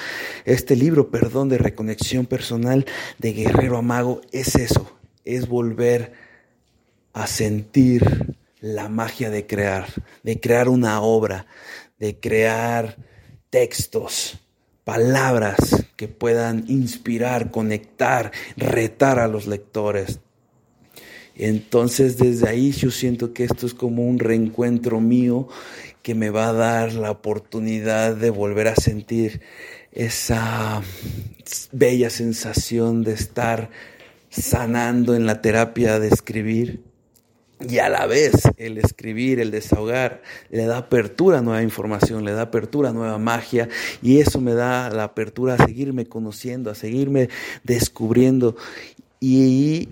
este 0.45 0.77
libro, 0.77 1.11
perdón, 1.11 1.49
de 1.49 1.57
reconexión 1.57 2.27
personal 2.27 2.85
de 3.19 3.33
Guerrero 3.33 3.79
Amago 3.79 4.21
es 4.31 4.57
eso, 4.57 4.91
es 5.25 5.49
volver 5.49 6.13
a 7.13 7.27
sentir 7.27 8.37
la 8.61 8.89
magia 8.89 9.31
de 9.31 9.47
crear, 9.47 9.87
de 10.23 10.41
crear 10.41 10.69
una 10.69 11.01
obra, 11.01 11.47
de 11.99 12.19
crear 12.19 12.97
textos, 13.51 14.39
palabras 14.85 15.85
que 15.97 16.09
puedan 16.09 16.65
inspirar, 16.69 17.51
conectar, 17.51 18.33
retar 18.57 19.19
a 19.19 19.29
los 19.29 19.47
lectores. 19.47 20.21
Entonces 21.35 22.19
desde 22.19 22.49
ahí 22.49 22.73
yo 22.73 22.91
siento 22.91 23.33
que 23.33 23.45
esto 23.45 23.67
es 23.67 23.75
como 23.75 24.07
un 24.07 24.19
reencuentro 24.19 25.01
mío 25.01 25.49
que 26.03 26.15
me 26.15 26.31
va 26.31 26.49
a 26.49 26.53
dar 26.53 26.93
la 26.93 27.11
oportunidad 27.11 28.17
de 28.17 28.31
volver 28.31 28.69
a 28.69 28.77
sentir 28.77 29.41
esa 29.93 30.83
bella 31.71 32.11
sensación 32.11 33.03
de 33.03 33.13
estar 33.13 33.71
sanando 34.33 35.15
en 35.15 35.27
la 35.27 35.43
terapia 35.43 36.01
de 36.01 36.09
escribir. 36.09 36.81
Y 37.61 37.79
a 37.79 37.89
la 37.89 38.07
vez 38.07 38.33
el 38.57 38.79
escribir, 38.79 39.39
el 39.39 39.53
desahogar, 39.53 40.23
le 40.51 40.65
da 40.65 40.79
apertura 40.79 41.39
a 41.39 41.43
nueva 41.43 41.63
información, 41.63 42.25
le 42.25 42.33
da 42.33 42.43
apertura 42.43 42.89
a 42.89 42.93
nueva 42.93 43.19
magia 43.19 43.69
y 44.03 44.19
eso 44.19 44.41
me 44.41 44.55
da 44.55 44.91
la 44.91 45.05
apertura 45.05 45.55
a 45.55 45.65
seguirme 45.65 46.07
conociendo, 46.07 46.71
a 46.71 46.75
seguirme 46.75 47.29
descubriendo. 47.63 48.57
Y, 49.21 49.91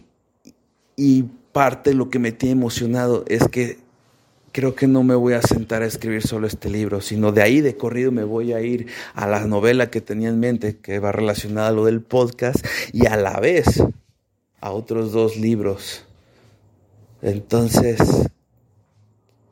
y 0.96 1.24
parte 1.52 1.90
de 1.90 1.96
lo 1.96 2.10
que 2.10 2.18
me 2.18 2.32
tiene 2.32 2.54
emocionado 2.54 3.24
es 3.28 3.46
que 3.46 3.78
creo 4.50 4.74
que 4.74 4.88
no 4.88 5.04
me 5.04 5.14
voy 5.14 5.34
a 5.34 5.42
sentar 5.42 5.82
a 5.82 5.86
escribir 5.86 6.26
solo 6.26 6.48
este 6.48 6.70
libro, 6.70 7.00
sino 7.00 7.30
de 7.30 7.42
ahí 7.42 7.60
de 7.60 7.76
corrido 7.76 8.10
me 8.10 8.24
voy 8.24 8.52
a 8.52 8.60
ir 8.60 8.88
a 9.14 9.28
la 9.28 9.46
novela 9.46 9.90
que 9.90 10.00
tenía 10.00 10.28
en 10.28 10.40
mente, 10.40 10.78
que 10.78 10.98
va 10.98 11.12
relacionada 11.12 11.68
a 11.68 11.72
lo 11.72 11.84
del 11.84 12.00
podcast, 12.00 12.66
y 12.92 13.06
a 13.06 13.16
la 13.16 13.38
vez 13.38 13.80
a 14.60 14.72
otros 14.72 15.12
dos 15.12 15.36
libros. 15.36 16.04
Entonces, 17.22 17.98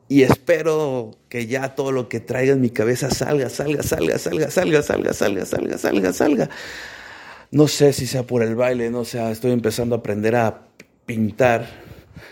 y 0.07 0.23
espero 0.23 1.11
que 1.29 1.45
ya 1.45 1.75
todo 1.75 1.91
lo 1.91 2.09
que 2.09 2.19
traiga 2.19 2.53
en 2.53 2.61
mi 2.61 2.71
cabeza 2.71 3.11
salga, 3.11 3.49
salga, 3.49 3.83
salga, 3.83 4.17
salga, 4.17 4.49
salga, 4.49 4.81
salga, 4.81 5.13
salga, 5.13 5.45
salga, 5.45 5.77
salga, 5.77 6.13
salga. 6.13 6.49
No 7.51 7.67
sé 7.67 7.93
si 7.93 8.07
sea 8.07 8.23
por 8.23 8.43
el 8.43 8.55
baile, 8.55 8.89
no 8.89 9.05
sé, 9.05 9.31
estoy 9.31 9.51
empezando 9.51 9.95
a 9.95 9.99
aprender 9.99 10.35
a 10.35 10.67
pintar, 11.05 11.67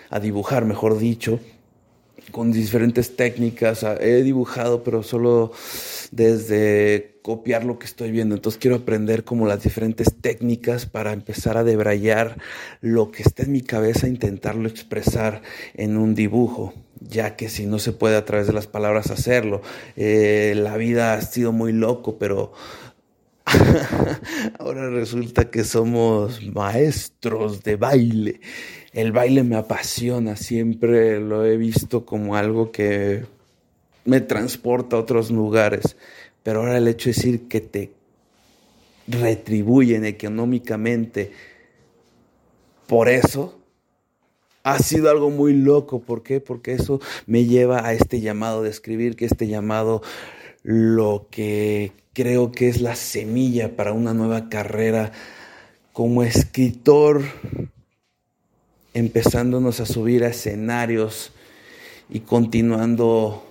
a 0.10 0.20
dibujar, 0.20 0.66
mejor 0.66 0.98
dicho, 0.98 1.40
con 2.32 2.52
diferentes 2.52 3.16
técnicas. 3.16 3.84
He 4.00 4.24
dibujado, 4.24 4.84
pero 4.84 5.04
solo 5.04 5.52
desde 6.12 7.18
copiar 7.22 7.66
lo 7.66 7.78
que 7.78 7.86
estoy 7.86 8.12
viendo. 8.12 8.36
Entonces 8.36 8.60
quiero 8.60 8.78
aprender 8.78 9.24
como 9.24 9.48
las 9.48 9.63
diferentes 9.63 10.16
técnicas 10.22 10.86
para 10.86 11.13
empezar 11.13 11.58
a 11.58 11.63
debrayar 11.63 12.38
lo 12.82 13.12
que 13.12 13.24
está 13.24 13.44
en 13.44 13.52
mi 13.52 13.62
cabeza, 13.62 14.08
intentarlo 14.08 14.68
expresar 14.68 15.42
en 15.74 15.98
un 15.98 16.16
dibujo, 16.16 16.74
ya 17.02 17.36
que 17.36 17.50
si 17.50 17.66
no 17.66 17.80
se 17.80 17.92
puede 17.92 18.16
a 18.16 18.26
través 18.26 18.48
de 18.48 18.54
las 18.54 18.68
palabras 18.68 19.12
hacerlo. 19.12 19.62
Eh, 19.96 20.54
la 20.56 20.78
vida 20.78 21.13
ha 21.13 21.22
sido 21.22 21.52
muy 21.52 21.74
loco, 21.74 22.18
pero 22.18 22.54
ahora 24.60 24.90
resulta 24.90 25.50
que 25.50 25.63
somos 25.63 26.42
maestros 26.54 27.63
de 27.63 27.76
baile. 27.76 28.42
El 28.93 29.12
baile 29.12 29.43
me 29.43 29.56
apasiona, 29.56 30.36
siempre 30.36 31.19
lo 31.19 31.45
he 31.45 31.58
visto 31.58 32.06
como 32.06 32.36
algo 32.36 32.71
que 32.71 33.26
me 34.06 34.21
transporta 34.21 34.95
a 34.95 35.00
otros 35.00 35.30
lugares. 35.32 35.97
Pero 36.43 36.62
ahora 36.62 36.78
el 36.78 36.88
hecho 36.88 37.10
de 37.10 37.15
decir 37.15 37.47
que 37.47 37.62
te 37.62 37.91
retribuyen 39.08 40.06
económicamente 40.06 41.32
por 42.88 43.10
eso 43.10 43.60
ha 44.63 44.80
sido 44.80 45.10
algo 45.10 45.30
muy 45.30 45.54
loco. 45.54 46.02
¿Por 46.02 46.23
qué? 46.23 46.39
Porque 46.39 46.73
eso 46.73 47.00
me 47.26 47.45
lleva 47.45 47.86
a 47.86 47.93
este 47.93 48.21
llamado 48.21 48.63
de 48.63 48.69
escribir, 48.69 49.15
que 49.15 49.26
este 49.26 49.47
llamado 49.47 50.02
lo 50.63 51.28
que 51.30 51.91
creo 52.13 52.52
que 52.52 52.67
es 52.67 52.82
la 52.82 52.95
semilla 52.95 53.76
para 53.76 53.93
una 53.93 54.13
nueva 54.13 54.50
carrera 54.50 55.12
como 55.93 56.23
escritor, 56.23 57.21
empezándonos 58.98 59.80
a 59.80 59.86
subir 59.86 60.24
a 60.24 60.30
escenarios 60.30 61.32
y 62.10 62.22
continuando 62.22 63.44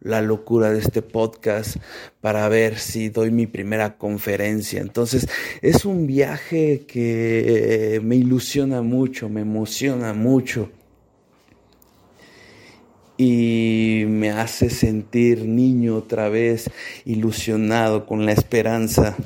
la 0.00 0.20
locura 0.20 0.70
de 0.70 0.78
este 0.78 1.00
podcast 1.00 1.76
para 2.20 2.46
ver 2.50 2.78
si 2.78 3.08
doy 3.08 3.30
mi 3.30 3.46
primera 3.46 3.96
conferencia. 3.96 4.80
Entonces 4.80 5.26
es 5.62 5.86
un 5.86 6.06
viaje 6.06 6.84
que 6.86 8.00
me 8.04 8.16
ilusiona 8.16 8.82
mucho, 8.82 9.30
me 9.30 9.40
emociona 9.40 10.12
mucho 10.12 10.70
y 13.16 14.04
me 14.06 14.30
hace 14.30 14.68
sentir 14.68 15.46
niño 15.46 15.96
otra 15.96 16.28
vez, 16.28 16.70
ilusionado 17.06 18.04
con 18.04 18.26
la 18.26 18.32
esperanza 18.32 19.16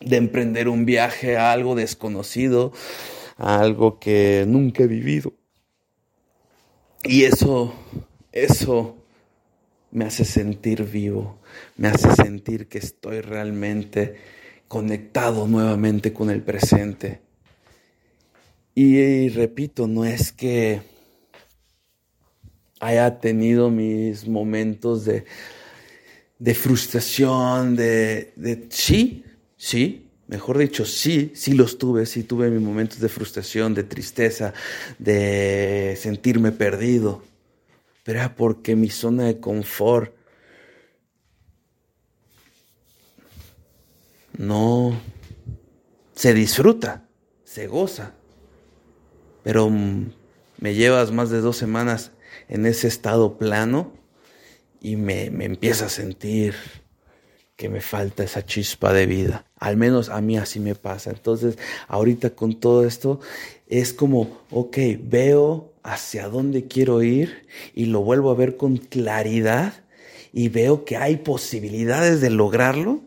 de 0.00 0.16
emprender 0.16 0.68
un 0.68 0.84
viaje 0.84 1.38
a 1.38 1.52
algo 1.52 1.74
desconocido, 1.74 2.72
algo 3.38 3.98
que 3.98 4.44
nunca 4.46 4.82
he 4.82 4.86
vivido. 4.86 5.32
Y 7.04 7.24
eso, 7.24 7.72
eso 8.32 8.96
me 9.92 10.04
hace 10.04 10.24
sentir 10.24 10.82
vivo, 10.84 11.38
me 11.76 11.88
hace 11.88 12.12
sentir 12.14 12.68
que 12.68 12.78
estoy 12.78 13.20
realmente 13.20 14.16
conectado 14.66 15.46
nuevamente 15.46 16.12
con 16.12 16.28
el 16.28 16.42
presente. 16.42 17.22
Y, 18.74 19.28
repito, 19.30 19.88
no 19.88 20.04
es 20.04 20.32
que 20.32 20.82
haya 22.80 23.18
tenido 23.18 23.70
mis 23.70 24.28
momentos 24.28 25.04
de, 25.04 25.24
de 26.38 26.54
frustración, 26.54 27.74
de, 27.74 28.32
de, 28.36 28.66
sí, 28.70 29.24
sí, 29.56 30.07
mejor 30.28 30.58
dicho, 30.58 30.84
sí, 30.84 31.32
sí 31.34 31.52
los 31.52 31.78
tuve, 31.78 32.06
sí 32.06 32.22
tuve 32.22 32.50
mis 32.50 32.62
momentos 32.62 33.00
de 33.00 33.08
frustración, 33.08 33.74
de 33.74 33.82
tristeza, 33.82 34.54
de 34.98 35.98
sentirme 36.00 36.52
perdido 36.52 37.22
pero 38.08 38.20
era 38.20 38.34
porque 38.36 38.74
mi 38.74 38.88
zona 38.88 39.24
de 39.24 39.38
confort 39.38 40.14
no 44.38 44.98
se 46.14 46.32
disfruta, 46.32 47.06
se 47.44 47.66
goza, 47.66 48.14
pero 49.44 49.68
me 49.68 50.74
llevas 50.74 51.12
más 51.12 51.28
de 51.28 51.42
dos 51.42 51.58
semanas 51.58 52.12
en 52.48 52.64
ese 52.64 52.88
estado 52.88 53.36
plano 53.36 53.92
y 54.80 54.96
me, 54.96 55.28
me 55.28 55.44
empieza 55.44 55.84
a 55.84 55.90
sentir 55.90 56.54
que 57.58 57.68
me 57.68 57.80
falta 57.80 58.22
esa 58.22 58.46
chispa 58.46 58.92
de 58.92 59.06
vida. 59.06 59.44
Al 59.56 59.76
menos 59.76 60.10
a 60.10 60.20
mí 60.20 60.38
así 60.38 60.60
me 60.60 60.76
pasa. 60.76 61.10
Entonces, 61.10 61.58
ahorita 61.88 62.30
con 62.30 62.60
todo 62.60 62.86
esto, 62.86 63.18
es 63.66 63.92
como, 63.92 64.38
ok, 64.52 64.78
veo 65.02 65.72
hacia 65.82 66.28
dónde 66.28 66.68
quiero 66.68 67.02
ir 67.02 67.48
y 67.74 67.86
lo 67.86 68.00
vuelvo 68.02 68.30
a 68.30 68.36
ver 68.36 68.56
con 68.56 68.76
claridad 68.76 69.72
y 70.32 70.50
veo 70.50 70.84
que 70.84 70.98
hay 70.98 71.16
posibilidades 71.16 72.20
de 72.20 72.30
lograrlo, 72.30 73.00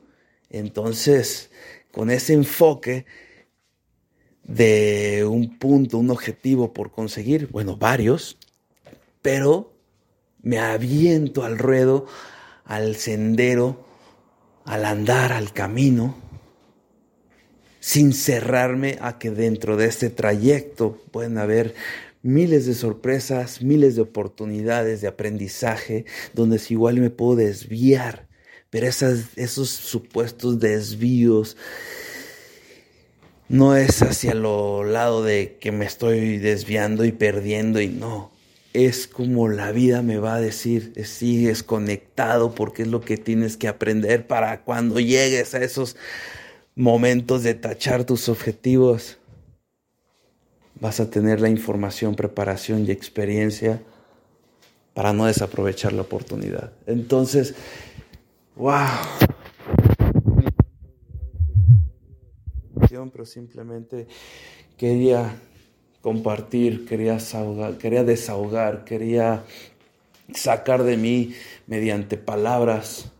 entonces 0.50 1.50
con 1.94 2.12
ese 2.12 2.34
enfoque 2.34 3.06
de 4.44 5.26
un 5.26 5.58
punto, 5.60 5.98
un 5.98 6.10
objetivo 6.10 6.74
por 6.74 6.92
conseguir, 6.92 7.48
bueno, 7.48 7.78
varios, 7.78 8.38
pero 9.22 9.72
me 10.42 10.60
aviento 10.60 11.46
al 11.46 11.58
ruedo, 11.58 12.06
al 12.66 12.98
sendero, 12.98 13.91
al 14.66 14.86
andar, 14.86 15.34
al 15.34 15.54
camino, 15.54 16.16
sin 17.80 18.14
cerrarme 18.14 18.98
a 19.02 19.18
que 19.18 19.32
dentro 19.32 19.76
de 19.76 19.88
este 19.88 20.10
trayecto 20.10 21.02
pueden 21.12 21.38
haber 21.38 21.74
miles 22.22 22.66
de 22.66 22.76
sorpresas, 22.76 23.62
miles 23.62 23.96
de 23.96 24.02
oportunidades 24.02 25.02
de 25.02 25.08
aprendizaje, 25.08 26.06
donde 26.34 26.60
si 26.60 26.76
igual 26.76 26.98
me 26.98 27.10
puedo 27.10 27.36
desviar, 27.36 28.28
pero 28.70 28.88
esos 28.88 29.70
supuestos 29.70 30.60
desvíos 30.60 31.58
no 33.50 33.76
es 33.76 34.02
hacia 34.02 34.34
lo 34.34 34.86
lado 34.86 35.24
de 35.24 35.58
que 35.60 35.74
me 35.74 35.86
estoy 35.86 36.38
desviando 36.38 37.04
y 37.04 37.12
perdiendo 37.12 37.82
y 37.82 37.90
no. 37.90 38.32
Es 38.74 39.08
como 39.08 39.50
la 39.50 39.72
vida 39.72 40.02
me 40.02 40.18
va 40.18 40.36
a 40.36 40.42
decir, 40.42 40.94
sigues 41.06 41.64
conectado 41.64 42.56
porque 42.56 42.84
es 42.84 42.88
lo 42.88 43.02
que 43.02 43.18
tienes 43.18 43.58
que 43.58 43.68
aprender 43.68 44.28
para 44.28 44.62
cuando 44.62 45.00
llegues 45.00 45.54
a 45.54 45.64
esos 45.64 45.98
momentos 46.76 47.44
de 47.44 47.54
tachar 47.54 48.06
tus 48.06 48.30
objetivos. 48.30 49.18
Vas 50.80 51.00
a 51.00 51.10
tener 51.10 51.42
la 51.42 51.50
información, 51.50 52.16
preparación 52.16 52.86
y 52.86 52.92
experiencia 52.92 53.82
para 54.94 55.14
no 55.14 55.26
desaprovechar 55.26 55.94
la 55.94 56.04
oportunidad. 56.04 56.72
Entonces, 56.88 57.54
wow 58.56 58.88
pero 63.10 63.26
simplemente 63.26 64.08
quería 64.78 65.34
compartir, 66.02 66.86
quería 66.86 67.14
desahogar, 67.14 67.78
quería 67.78 68.04
desahogar, 68.04 68.84
quería 68.84 69.44
sacar 70.34 70.84
de 70.84 70.98
mí 70.98 71.34
mediante 71.68 72.18
palabras 72.18 73.12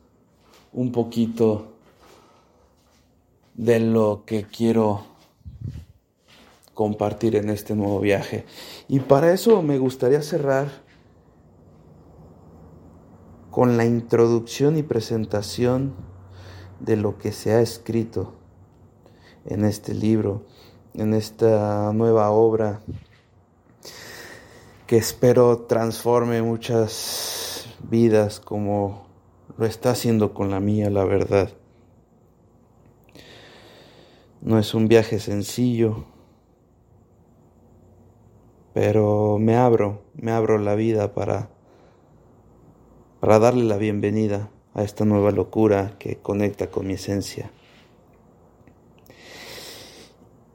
un 0.74 0.92
poquito 0.92 1.74
de 3.54 3.80
lo 3.80 4.24
que 4.26 4.44
quiero 4.44 5.06
compartir 6.74 7.36
en 7.36 7.50
este 7.50 7.76
nuevo 7.76 8.00
viaje. 8.00 8.46
Y 8.88 9.02
para 9.02 9.34
eso 9.34 9.62
me 9.62 9.78
gustaría 9.78 10.22
cerrar 10.22 10.70
con 13.52 13.78
la 13.78 13.86
introducción 13.86 14.78
y 14.78 14.84
presentación 14.84 15.94
de 16.80 16.96
lo 16.96 17.18
que 17.18 17.32
se 17.32 17.52
ha 17.52 17.62
escrito 17.62 18.34
en 19.46 19.66
este 19.66 19.94
libro, 19.94 20.46
en 20.94 21.14
esta 21.14 21.92
nueva 21.94 22.32
obra 22.32 22.82
que 24.88 24.98
espero 24.98 25.60
transforme 25.60 26.42
muchas 26.42 27.68
vidas 27.90 28.40
como 28.40 29.08
lo 29.58 29.66
está 29.66 29.92
haciendo 29.92 30.34
con 30.34 30.50
la 30.50 30.60
mía, 30.60 30.90
la 30.90 31.06
verdad. 31.06 31.50
No 34.42 34.58
es 34.58 34.74
un 34.74 34.88
viaje 34.88 35.20
sencillo, 35.20 36.06
pero 38.74 39.38
me 39.40 39.56
abro, 39.56 40.02
me 40.16 40.32
abro 40.32 40.58
la 40.58 40.76
vida 40.76 41.14
para 41.14 41.50
para 43.22 43.38
darle 43.38 43.66
la 43.66 43.78
bienvenida 43.78 44.50
a 44.74 44.82
esta 44.82 45.06
nueva 45.06 45.30
locura 45.30 45.96
que 46.00 46.18
conecta 46.18 46.72
con 46.72 46.88
mi 46.88 46.96
esencia. 46.96 47.52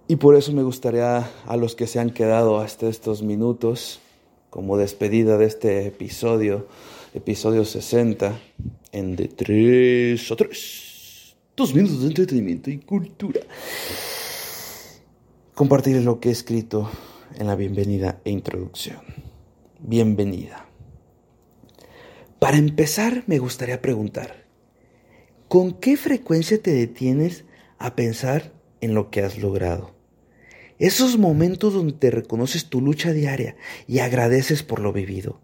Y 0.08 0.16
por 0.16 0.36
eso 0.36 0.52
me 0.52 0.62
gustaría 0.62 1.28
a 1.46 1.56
los 1.56 1.74
que 1.74 1.88
se 1.88 1.98
han 1.98 2.10
quedado 2.10 2.60
hasta 2.60 2.88
estos 2.88 3.22
minutos, 3.22 3.98
como 4.50 4.76
despedida 4.76 5.36
de 5.36 5.46
este 5.46 5.84
episodio, 5.88 6.68
episodio 7.12 7.64
60, 7.64 8.38
en 8.92 9.16
de 9.16 9.26
3 9.26 10.30
a 10.30 10.36
3, 10.36 11.36
dos 11.56 11.74
minutos 11.74 12.02
de 12.02 12.06
entretenimiento 12.06 12.70
y 12.70 12.78
cultura, 12.78 13.40
compartir 15.54 16.00
lo 16.02 16.20
que 16.20 16.28
he 16.28 16.32
escrito 16.32 16.88
en 17.34 17.48
la 17.48 17.56
bienvenida 17.56 18.20
e 18.24 18.30
introducción. 18.30 19.00
Bienvenida. 19.80 20.68
Para 22.38 22.58
empezar, 22.58 23.24
me 23.26 23.40
gustaría 23.40 23.82
preguntar, 23.82 24.46
¿con 25.48 25.72
qué 25.72 25.96
frecuencia 25.96 26.62
te 26.62 26.70
detienes 26.72 27.44
a 27.78 27.96
pensar 27.96 28.52
en 28.80 28.94
lo 28.94 29.10
que 29.10 29.22
has 29.22 29.38
logrado? 29.38 29.95
Esos 30.78 31.18
momentos 31.18 31.72
donde 31.72 31.94
te 31.94 32.10
reconoces 32.10 32.66
tu 32.66 32.80
lucha 32.80 33.12
diaria 33.12 33.56
y 33.86 34.00
agradeces 34.00 34.62
por 34.62 34.80
lo 34.80 34.92
vivido 34.92 35.40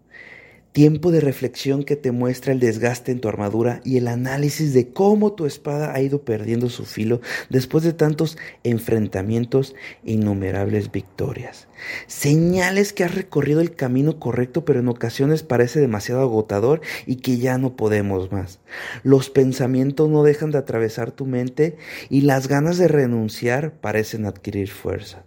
tiempo 0.73 1.11
de 1.11 1.21
reflexión 1.21 1.83
que 1.83 1.95
te 1.95 2.11
muestra 2.11 2.51
el 2.51 2.59
desgaste 2.59 3.11
en 3.11 3.21
tu 3.21 3.29
armadura 3.29 3.79
y 3.85 3.97
el 3.97 4.07
análisis 4.07 4.73
de 4.73 4.89
cómo 4.89 5.33
tu 5.33 5.45
espada 5.45 5.93
ha 5.93 6.01
ido 6.01 6.23
perdiendo 6.23 6.67
su 6.69 6.85
filo 6.85 7.21
después 7.49 7.83
de 7.83 7.93
tantos 7.93 8.37
enfrentamientos 8.63 9.75
e 10.03 10.13
innumerables 10.13 10.91
victorias. 10.91 11.67
Señales 12.07 12.91
que 12.91 13.03
has 13.03 13.13
recorrido 13.13 13.61
el 13.61 13.75
camino 13.75 14.19
correcto 14.19 14.65
pero 14.65 14.79
en 14.79 14.87
ocasiones 14.87 15.43
parece 15.43 15.79
demasiado 15.79 16.21
agotador 16.21 16.81
y 17.05 17.17
que 17.17 17.37
ya 17.37 17.59
no 17.59 17.75
podemos 17.75 18.31
más. 18.31 18.59
Los 19.03 19.29
pensamientos 19.29 20.09
no 20.09 20.23
dejan 20.23 20.49
de 20.49 20.57
atravesar 20.57 21.11
tu 21.11 21.27
mente 21.27 21.77
y 22.09 22.21
las 22.21 22.47
ganas 22.47 22.79
de 22.79 22.87
renunciar 22.87 23.73
parecen 23.79 24.25
adquirir 24.25 24.71
fuerza. 24.71 25.23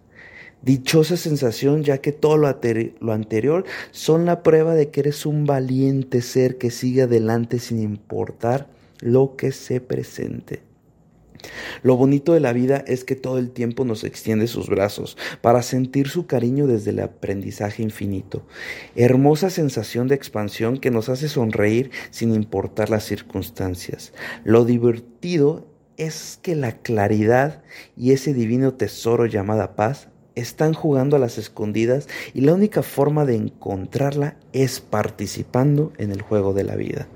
Dichosa 0.61 1.17
sensación 1.17 1.83
ya 1.83 1.99
que 1.99 2.11
todo 2.11 2.37
lo, 2.37 2.47
anterior 3.13 3.65
son 3.91 4.25
la 4.25 4.41
prueba 4.43 4.73
de 4.73 4.89
que 4.89 5.01
eres 5.01 5.25
un 5.25 5.45
valiente 5.45 6.21
ser 6.21 6.57
que 6.57 6.71
sigue 6.71 7.03
adelante 7.03 7.59
sin 7.59 7.79
importar 7.79 8.67
lo 8.99 9.35
que 9.35 9.51
se 9.51 9.79
presente. 9.79 10.63
Lo 11.83 11.95
bonito 11.95 12.33
de 12.33 12.39
la 12.39 12.51
vida 12.51 12.83
es 12.87 13.03
que 13.03 13.15
todo 13.15 13.37
el 13.37 13.51
tiempo 13.51 13.85
nos 13.85 14.03
extiende 14.03 14.47
sus 14.47 14.67
brazos 14.67 15.15
para 15.41 15.61
sentir 15.61 16.09
su 16.09 16.25
cariño 16.25 16.65
desde 16.65 16.89
el 16.89 16.99
aprendizaje 16.99 17.83
infinito. 17.83 18.45
Hermosa 18.95 19.51
sensación 19.51 20.07
de 20.07 20.15
expansión 20.15 20.79
que 20.79 20.89
nos 20.89 21.09
hace 21.09 21.29
sonreír 21.29 21.91
sin 22.09 22.33
importar 22.33 22.89
las 22.89 23.05
circunstancias. 23.05 24.13
Lo 24.43 24.65
divertido 24.65 25.67
es 25.97 26.39
que 26.41 26.55
la 26.55 26.77
claridad 26.77 27.63
y 27.95 28.11
ese 28.11 28.33
divino 28.33 28.73
tesoro 28.73 29.27
llamada 29.27 29.75
paz 29.75 30.09
están 30.39 30.73
jugando 30.73 31.15
a 31.15 31.19
las 31.19 31.37
escondidas 31.37 32.07
y 32.33 32.41
la 32.41 32.53
única 32.53 32.83
forma 32.83 33.25
de 33.25 33.35
encontrarla 33.35 34.37
es 34.53 34.79
participando 34.79 35.91
en 35.97 36.11
el 36.11 36.21
juego 36.21 36.53
de 36.53 36.63
la 36.63 36.75
vida. 36.75 37.07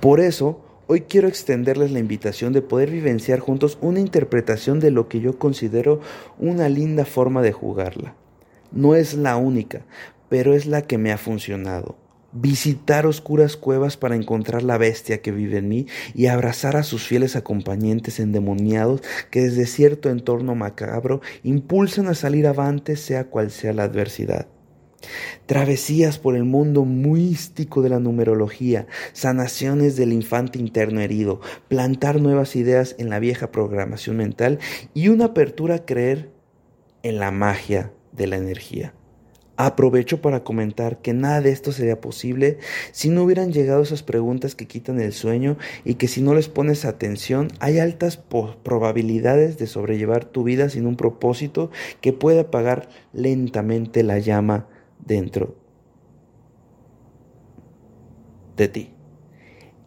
Por 0.00 0.20
eso, 0.20 0.64
hoy 0.86 1.02
quiero 1.02 1.28
extenderles 1.28 1.90
la 1.90 1.98
invitación 1.98 2.52
de 2.52 2.62
poder 2.62 2.90
vivenciar 2.90 3.40
juntos 3.40 3.78
una 3.80 4.00
interpretación 4.00 4.80
de 4.80 4.90
lo 4.90 5.08
que 5.08 5.20
yo 5.20 5.38
considero 5.38 6.00
una 6.38 6.68
linda 6.68 7.04
forma 7.04 7.42
de 7.42 7.52
jugarla. 7.52 8.14
No 8.72 8.94
es 8.94 9.14
la 9.14 9.36
única, 9.36 9.82
pero 10.28 10.54
es 10.54 10.66
la 10.66 10.82
que 10.82 10.98
me 10.98 11.12
ha 11.12 11.18
funcionado 11.18 11.96
visitar 12.32 13.06
oscuras 13.06 13.56
cuevas 13.56 13.96
para 13.96 14.16
encontrar 14.16 14.62
la 14.62 14.78
bestia 14.78 15.20
que 15.20 15.32
vive 15.32 15.58
en 15.58 15.68
mí 15.68 15.86
y 16.14 16.26
abrazar 16.26 16.76
a 16.76 16.82
sus 16.82 17.06
fieles 17.06 17.36
acompañantes 17.36 18.20
endemoniados 18.20 19.02
que 19.30 19.42
desde 19.42 19.66
cierto 19.66 20.10
entorno 20.10 20.54
macabro 20.54 21.20
impulsan 21.42 22.08
a 22.08 22.14
salir 22.14 22.46
avante 22.46 22.96
sea 22.96 23.24
cual 23.24 23.50
sea 23.50 23.72
la 23.72 23.84
adversidad. 23.84 24.46
Travesías 25.46 26.18
por 26.18 26.36
el 26.36 26.44
mundo 26.44 26.84
místico 26.84 27.82
de 27.82 27.88
la 27.88 27.98
numerología, 27.98 28.86
sanaciones 29.12 29.96
del 29.96 30.12
infante 30.12 30.58
interno 30.58 31.00
herido, 31.00 31.40
plantar 31.68 32.20
nuevas 32.20 32.54
ideas 32.54 32.94
en 32.98 33.08
la 33.08 33.18
vieja 33.18 33.50
programación 33.50 34.18
mental 34.18 34.58
y 34.94 35.08
una 35.08 35.26
apertura 35.26 35.76
a 35.76 35.84
creer 35.86 36.30
en 37.02 37.18
la 37.18 37.30
magia 37.30 37.92
de 38.12 38.26
la 38.26 38.36
energía. 38.36 38.94
Aprovecho 39.62 40.22
para 40.22 40.42
comentar 40.42 41.02
que 41.02 41.12
nada 41.12 41.42
de 41.42 41.50
esto 41.50 41.70
sería 41.70 42.00
posible 42.00 42.56
si 42.92 43.10
no 43.10 43.24
hubieran 43.24 43.52
llegado 43.52 43.82
esas 43.82 44.02
preguntas 44.02 44.54
que 44.54 44.66
quitan 44.66 44.98
el 44.98 45.12
sueño 45.12 45.58
y 45.84 45.96
que 45.96 46.08
si 46.08 46.22
no 46.22 46.32
les 46.32 46.48
pones 46.48 46.86
atención 46.86 47.48
hay 47.60 47.78
altas 47.78 48.16
probabilidades 48.16 49.58
de 49.58 49.66
sobrellevar 49.66 50.24
tu 50.24 50.44
vida 50.44 50.70
sin 50.70 50.86
un 50.86 50.96
propósito 50.96 51.70
que 52.00 52.14
pueda 52.14 52.40
apagar 52.40 52.88
lentamente 53.12 54.02
la 54.02 54.18
llama 54.18 54.66
dentro 54.98 55.56
de 58.56 58.68
ti. 58.68 58.94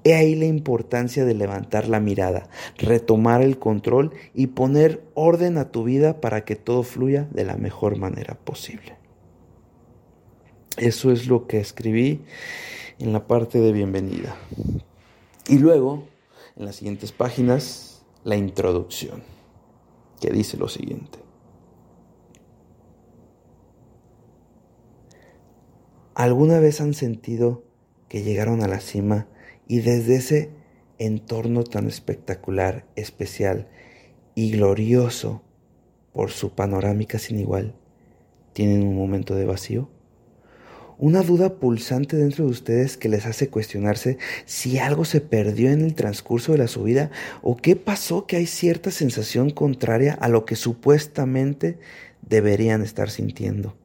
He 0.03 0.13
ahí 0.13 0.35
la 0.35 0.45
importancia 0.45 1.25
de 1.25 1.33
levantar 1.33 1.87
la 1.87 1.99
mirada, 1.99 2.47
retomar 2.77 3.41
el 3.41 3.57
control 3.57 4.13
y 4.35 4.47
poner 4.47 5.03
orden 5.15 5.57
a 5.57 5.71
tu 5.71 5.83
vida 5.83 6.21
para 6.21 6.45
que 6.45 6.55
todo 6.55 6.83
fluya 6.83 7.27
de 7.31 7.43
la 7.43 7.57
mejor 7.57 7.97
manera 7.97 8.35
posible. 8.35 9.01
Eso 10.77 11.11
es 11.11 11.27
lo 11.27 11.47
que 11.47 11.59
escribí 11.59 12.21
en 12.99 13.13
la 13.13 13.27
parte 13.27 13.59
de 13.59 13.71
bienvenida. 13.71 14.35
Y 15.47 15.57
luego, 15.57 16.07
en 16.55 16.65
las 16.65 16.77
siguientes 16.77 17.11
páginas, 17.11 18.03
la 18.23 18.35
introducción, 18.35 19.23
que 20.19 20.31
dice 20.31 20.57
lo 20.57 20.67
siguiente. 20.67 21.19
¿Alguna 26.15 26.59
vez 26.59 26.81
han 26.81 26.93
sentido 26.93 27.63
que 28.07 28.23
llegaron 28.23 28.63
a 28.63 28.67
la 28.67 28.79
cima 28.79 29.27
y 29.67 29.79
desde 29.79 30.15
ese 30.15 30.51
entorno 30.99 31.63
tan 31.63 31.87
espectacular, 31.87 32.85
especial 32.95 33.67
y 34.35 34.51
glorioso 34.51 35.41
por 36.13 36.31
su 36.31 36.51
panorámica 36.51 37.17
sin 37.17 37.39
igual, 37.39 37.75
¿Tienen 38.53 38.87
un 38.87 38.95
momento 38.95 39.33
de 39.33 39.45
vacío? 39.45 39.89
Una 40.97 41.21
duda 41.21 41.55
pulsante 41.55 42.17
dentro 42.17 42.45
de 42.45 42.51
ustedes 42.51 42.97
que 42.97 43.09
les 43.09 43.25
hace 43.25 43.49
cuestionarse 43.49 44.17
si 44.45 44.79
algo 44.79 45.05
se 45.05 45.21
perdió 45.21 45.71
en 45.71 45.81
el 45.81 45.95
transcurso 45.95 46.51
de 46.51 46.59
la 46.59 46.67
subida 46.67 47.11
o 47.41 47.57
qué 47.57 47.75
pasó 47.75 48.25
que 48.25 48.37
hay 48.37 48.45
cierta 48.45 48.91
sensación 48.91 49.49
contraria 49.49 50.13
a 50.13 50.29
lo 50.29 50.45
que 50.45 50.55
supuestamente 50.55 51.77
deberían 52.21 52.81
estar 52.81 53.09
sintiendo. 53.09 53.75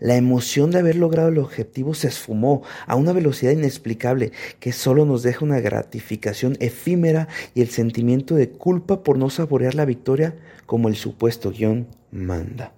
La 0.00 0.16
emoción 0.16 0.70
de 0.70 0.78
haber 0.78 0.96
logrado 0.96 1.28
el 1.28 1.38
objetivo 1.38 1.94
se 1.94 2.08
esfumó 2.08 2.62
a 2.86 2.96
una 2.96 3.12
velocidad 3.12 3.52
inexplicable 3.52 4.32
que 4.60 4.72
solo 4.72 5.04
nos 5.04 5.22
deja 5.22 5.44
una 5.44 5.60
gratificación 5.60 6.56
efímera 6.60 7.28
y 7.54 7.62
el 7.62 7.68
sentimiento 7.68 8.34
de 8.34 8.50
culpa 8.50 9.02
por 9.02 9.18
no 9.18 9.30
saborear 9.30 9.74
la 9.74 9.84
victoria 9.84 10.36
como 10.66 10.88
el 10.88 10.96
supuesto 10.96 11.50
guion 11.50 11.86
manda. 12.10 12.72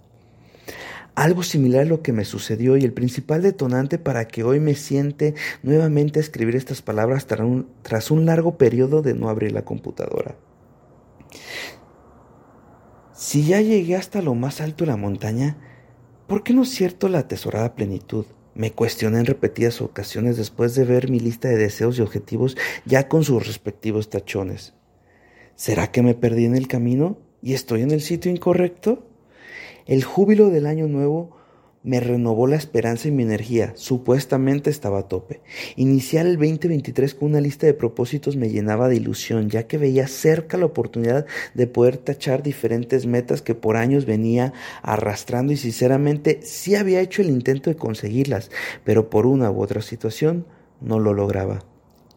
Algo 1.17 1.43
similar 1.43 1.81
a 1.81 1.87
lo 1.87 2.03
que 2.03 2.13
me 2.13 2.27
sucedió 2.27 2.77
y 2.77 2.85
el 2.85 2.93
principal 2.93 3.41
detonante 3.41 3.97
para 3.99 4.29
que 4.29 4.45
hoy 4.45 4.61
me 4.61 4.75
siente 4.75 5.35
nuevamente 5.63 6.19
a 6.19 6.23
escribir 6.23 6.55
estas 6.57 6.83
palabras 6.83 7.27
tras 7.27 8.11
un, 8.11 8.27
largo 8.27 8.59
periodo 8.59 9.01
de 9.01 9.15
no 9.15 9.31
abrir 9.31 9.53
la 9.53 9.65
computadora. 9.65 10.37
Si 13.15 13.47
ya 13.47 13.63
llegué 13.63 13.97
hasta 13.97 14.21
lo 14.21 14.35
más 14.35 14.61
alto 14.61 14.85
de 14.85 14.91
la 14.91 14.99
montaña, 14.99 15.57
¿por 16.27 16.43
qué 16.43 16.53
no 16.53 16.67
cierto 16.67 17.09
la 17.09 17.21
atesorada 17.21 17.75
plenitud? 17.75 18.27
Me 18.55 18.73
cuestioné 18.73 19.21
en 19.21 19.25
repetidas 19.25 19.81
ocasiones 19.81 20.37
después 20.37 20.75
de 20.75 20.85
ver 20.85 21.09
mi 21.09 21.19
lista 21.19 21.49
de 21.49 21.57
deseos 21.57 21.99
y 21.99 22.03
objetivos 22.03 22.59
ya 22.85 23.09
con 23.09 23.25
sus 23.25 23.47
respectivos 23.47 24.11
tachones. 24.11 24.75
¿Será 25.55 25.91
que 25.91 26.03
me 26.03 26.15
perdí 26.15 26.45
en 26.45 26.57
el 26.57 26.69
camino 26.69 27.17
y 27.41 27.55
estoy 27.55 27.81
en 27.81 27.91
el 27.91 28.03
sitio 28.03 28.31
incorrecto? 28.31 29.16
El 29.87 30.03
júbilo 30.03 30.51
del 30.51 30.67
año 30.67 30.89
nuevo 30.89 31.31
me 31.85 32.01
renovó 32.01 32.49
la 32.49 32.57
esperanza 32.57 33.07
y 33.07 33.13
mi 33.13 33.23
energía. 33.23 33.73
Supuestamente 33.77 34.69
estaba 34.69 34.99
a 34.99 35.09
tope. 35.09 35.43
Iniciar 35.77 36.27
el 36.27 36.37
2023 36.37 37.15
con 37.15 37.29
una 37.29 37.41
lista 37.41 37.67
de 37.67 37.75
propósitos 37.75 38.35
me 38.35 38.51
llenaba 38.51 38.89
de 38.89 38.97
ilusión, 38.97 39.49
ya 39.49 39.69
que 39.69 39.79
veía 39.79 40.09
cerca 40.09 40.59
la 40.59 40.67
oportunidad 40.67 41.27
de 41.55 41.69
poder 41.69 41.99
tachar 41.99 42.43
diferentes 42.43 43.07
metas 43.07 43.41
que 43.41 43.55
por 43.55 43.77
años 43.77 44.07
venía 44.07 44.53
arrastrando 44.83 45.53
y 45.53 45.57
sinceramente 45.57 46.41
sí 46.43 46.75
había 46.75 47.01
hecho 47.01 47.23
el 47.23 47.31
intento 47.31 47.71
de 47.71 47.77
conseguirlas, 47.77 48.51
pero 48.83 49.09
por 49.09 49.25
una 49.25 49.53
u 49.53 49.63
otra 49.63 49.83
situación 49.83 50.45
no 50.81 50.99
lo 50.99 51.15
lograba. 51.15 51.65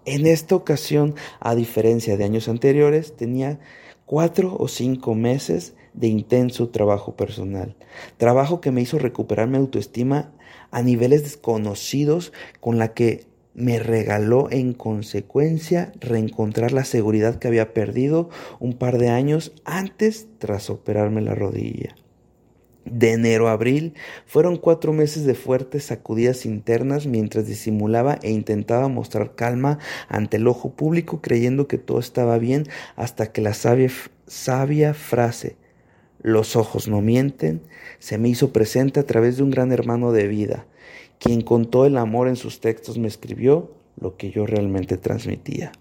En 0.05 0.25
esta 0.25 0.55
ocasión, 0.55 1.13
a 1.39 1.53
diferencia 1.53 2.17
de 2.17 2.23
años 2.23 2.49
anteriores, 2.49 3.15
tenía 3.15 3.59
cuatro 4.07 4.57
o 4.57 4.67
cinco 4.67 5.13
meses 5.13 5.75
de 5.93 6.07
intenso 6.07 6.69
trabajo 6.69 7.15
personal, 7.15 7.75
trabajo 8.17 8.61
que 8.61 8.71
me 8.71 8.81
hizo 8.81 8.99
recuperar 8.99 9.47
mi 9.47 9.57
autoestima 9.57 10.31
a 10.71 10.81
niveles 10.81 11.23
desconocidos 11.23 12.31
con 12.59 12.77
la 12.77 12.93
que 12.93 13.27
me 13.53 13.79
regaló 13.79 14.49
en 14.51 14.73
consecuencia 14.73 15.91
reencontrar 15.99 16.71
la 16.71 16.85
seguridad 16.85 17.39
que 17.39 17.47
había 17.47 17.73
perdido 17.73 18.29
un 18.59 18.73
par 18.73 18.97
de 18.97 19.09
años 19.09 19.51
antes 19.65 20.27
tras 20.37 20.69
operarme 20.69 21.21
la 21.21 21.35
rodilla. 21.35 21.95
De 22.85 23.11
enero 23.11 23.49
a 23.49 23.51
abril 23.51 23.93
fueron 24.25 24.57
cuatro 24.57 24.93
meses 24.93 25.25
de 25.25 25.35
fuertes 25.35 25.83
sacudidas 25.83 26.45
internas 26.45 27.05
mientras 27.05 27.45
disimulaba 27.45 28.17
e 28.23 28.31
intentaba 28.31 28.87
mostrar 28.87 29.35
calma 29.35 29.77
ante 30.07 30.37
el 30.37 30.47
ojo 30.47 30.71
público 30.71 31.21
creyendo 31.21 31.67
que 31.67 31.77
todo 31.77 31.99
estaba 31.99 32.37
bien 32.37 32.63
hasta 32.95 33.31
que 33.31 33.41
la 33.41 33.53
sabia, 33.53 33.91
sabia 34.25 34.93
frase 34.93 35.57
los 36.21 36.55
ojos 36.55 36.87
no 36.87 37.01
mienten, 37.01 37.61
se 37.99 38.17
me 38.17 38.29
hizo 38.29 38.51
presente 38.51 38.99
a 38.99 39.05
través 39.05 39.37
de 39.37 39.43
un 39.43 39.51
gran 39.51 39.71
hermano 39.71 40.11
de 40.11 40.27
vida, 40.27 40.65
quien 41.19 41.41
con 41.41 41.65
todo 41.65 41.85
el 41.85 41.97
amor 41.97 42.27
en 42.27 42.35
sus 42.35 42.59
textos 42.59 42.97
me 42.97 43.07
escribió 43.07 43.71
lo 43.99 44.17
que 44.17 44.31
yo 44.31 44.45
realmente 44.45 44.97
transmitía. 44.97 45.71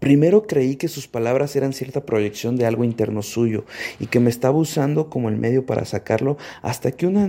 Primero 0.00 0.46
creí 0.46 0.76
que 0.76 0.88
sus 0.88 1.08
palabras 1.08 1.54
eran 1.56 1.74
cierta 1.74 2.06
proyección 2.06 2.56
de 2.56 2.64
algo 2.64 2.84
interno 2.84 3.20
suyo 3.20 3.66
y 3.98 4.06
que 4.06 4.18
me 4.18 4.30
estaba 4.30 4.56
usando 4.56 5.10
como 5.10 5.28
el 5.28 5.36
medio 5.36 5.66
para 5.66 5.84
sacarlo 5.84 6.38
hasta 6.62 6.90
que 6.92 7.06
una, 7.06 7.28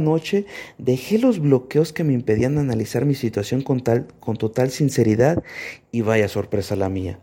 noche 0.00 0.46
dejé 0.78 1.18
los 1.18 1.38
bloqueos 1.38 1.92
que 1.92 2.02
me 2.02 2.14
impedían 2.14 2.56
analizar 2.56 3.04
mi 3.04 3.14
situación 3.14 3.60
con, 3.60 3.80
tal, 3.80 4.06
con 4.20 4.38
total 4.38 4.70
sinceridad 4.70 5.42
y 5.90 6.00
vaya 6.00 6.28
sorpresa 6.28 6.76
la 6.76 6.88
mía. 6.88 7.20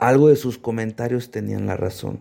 Algo 0.00 0.28
de 0.28 0.36
sus 0.36 0.58
comentarios 0.58 1.30
tenían 1.30 1.66
la 1.66 1.76
razón. 1.76 2.20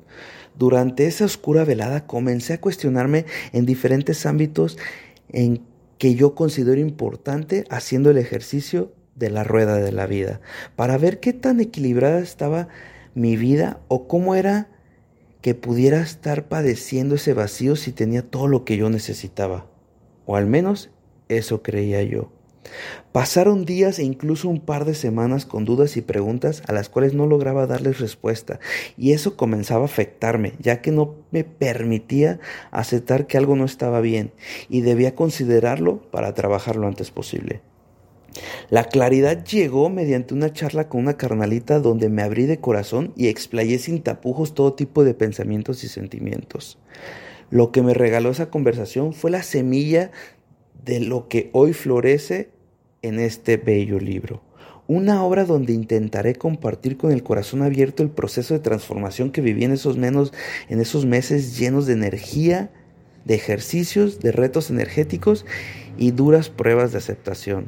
Durante 0.58 1.08
esa 1.08 1.26
oscura 1.26 1.64
velada 1.64 2.06
comencé 2.06 2.54
a 2.54 2.62
cuestionarme 2.62 3.26
en 3.54 3.66
diferentes 3.66 4.26
ámbitos 4.26 4.78
en 5.30 5.62
que 5.98 6.16
yo 6.16 6.36
considero 6.36 6.80
importante 6.80 7.66
haciendo 7.70 8.10
el 8.10 8.18
ejercicio 8.18 8.94
de 9.16 9.30
la 9.30 9.44
rueda 9.44 9.76
de 9.76 9.92
la 9.92 10.08
vida, 10.08 10.40
para 10.76 10.98
ver 10.98 11.20
qué 11.20 11.34
tan 11.34 11.60
equilibrada 11.60 12.20
estaba 12.20 12.70
mi 13.14 13.36
vida 13.36 13.82
o 13.90 14.08
cómo 14.08 14.34
era 14.36 14.70
que 15.42 15.56
pudiera 15.56 16.02
estar 16.02 16.48
padeciendo 16.48 17.16
ese 17.16 17.34
vacío 17.34 17.76
si 17.76 17.92
tenía 17.92 18.22
todo 18.22 18.48
lo 18.48 18.66
que 18.66 18.78
yo 18.78 18.90
necesitaba. 18.90 19.68
O 20.26 20.36
al 20.36 20.48
menos 20.48 20.90
eso 21.28 21.62
creía 21.62 22.02
yo. 22.04 22.32
Pasaron 23.12 23.66
días 23.66 24.00
e 24.00 24.04
incluso 24.04 24.50
un 24.50 24.60
par 24.60 24.86
de 24.86 24.94
semanas 24.94 25.46
con 25.46 25.66
dudas 25.66 25.98
y 25.98 26.02
preguntas 26.02 26.64
a 26.68 26.74
las 26.74 26.90
cuales 26.90 27.14
no 27.14 27.26
lograba 27.26 27.68
darles 27.68 28.00
respuesta, 28.00 28.60
y 28.98 29.14
eso 29.14 29.36
comenzaba 29.36 29.82
a 29.84 29.86
afectarme, 29.86 30.54
ya 30.60 30.82
que 30.82 30.92
no 30.92 31.16
me 31.32 31.44
permitía 31.44 32.40
aceptar 32.72 33.28
que 33.28 33.38
algo 33.38 33.56
no 33.56 33.66
estaba 33.66 34.02
bien, 34.02 34.32
y 34.70 34.82
debía 34.82 35.16
considerarlo 35.16 36.02
para 36.12 36.34
trabajar 36.34 36.76
lo 36.76 36.88
antes 36.88 37.12
posible. 37.12 37.62
La 38.70 38.84
claridad 38.84 39.44
llegó 39.44 39.90
mediante 39.90 40.34
una 40.34 40.54
charla 40.54 40.88
con 40.88 41.02
una 41.02 41.18
carnalita 41.18 41.80
donde 41.80 42.10
me 42.10 42.22
abrí 42.22 42.46
de 42.46 42.60
corazón 42.60 43.14
y 43.16 43.28
explayé 43.28 43.80
sin 43.80 44.02
tapujos 44.02 44.54
todo 44.54 44.74
tipo 44.74 45.04
de 45.04 45.14
pensamientos 45.14 45.84
y 45.84 45.88
sentimientos. 45.88 46.78
Lo 47.50 47.72
que 47.72 47.82
me 47.82 47.94
regaló 47.94 48.30
esa 48.30 48.50
conversación 48.50 49.14
fue 49.14 49.32
la 49.32 49.42
semilla 49.42 50.12
de 50.86 51.00
lo 51.00 51.28
que 51.28 51.50
hoy 51.54 51.74
florece 51.74 52.52
en 53.02 53.20
este 53.20 53.58
bello 53.58 54.00
libro. 54.00 54.42
Una 54.88 55.24
obra 55.24 55.46
donde 55.46 55.74
intentaré 55.74 56.34
compartir 56.36 56.98
con 56.98 57.12
el 57.12 57.22
corazón 57.22 57.62
abierto 57.62 58.02
el 58.02 58.10
proceso 58.10 58.56
de 58.56 58.60
transformación 58.60 59.32
que 59.32 59.42
viví 59.42 59.64
en 59.64 59.72
esos, 59.72 59.98
menos, 59.98 60.34
en 60.68 60.82
esos 60.82 61.06
meses 61.06 61.60
llenos 61.60 61.86
de 61.86 61.94
energía, 61.94 62.72
de 63.24 63.36
ejercicios, 63.36 64.20
de 64.20 64.32
retos 64.32 64.72
energéticos 64.72 65.46
y 65.96 66.10
duras 66.10 66.50
pruebas 66.50 66.92
de 66.92 66.98
aceptación. 66.98 67.68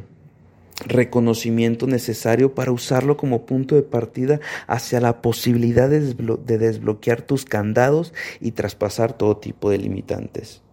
Reconocimiento 0.88 1.86
necesario 1.86 2.56
para 2.56 2.72
usarlo 2.72 3.18
como 3.18 3.46
punto 3.46 3.76
de 3.76 3.84
partida 3.84 4.40
hacia 4.66 5.00
la 5.00 5.22
posibilidad 5.22 5.90
de, 5.90 6.00
de 6.00 6.58
desbloquear 6.58 7.22
tus 7.22 7.46
candados 7.46 8.16
y 8.40 8.54
traspasar 8.54 9.14
todo 9.14 9.38
tipo 9.38 9.70
de 9.70 9.78
limitantes. 9.78 10.64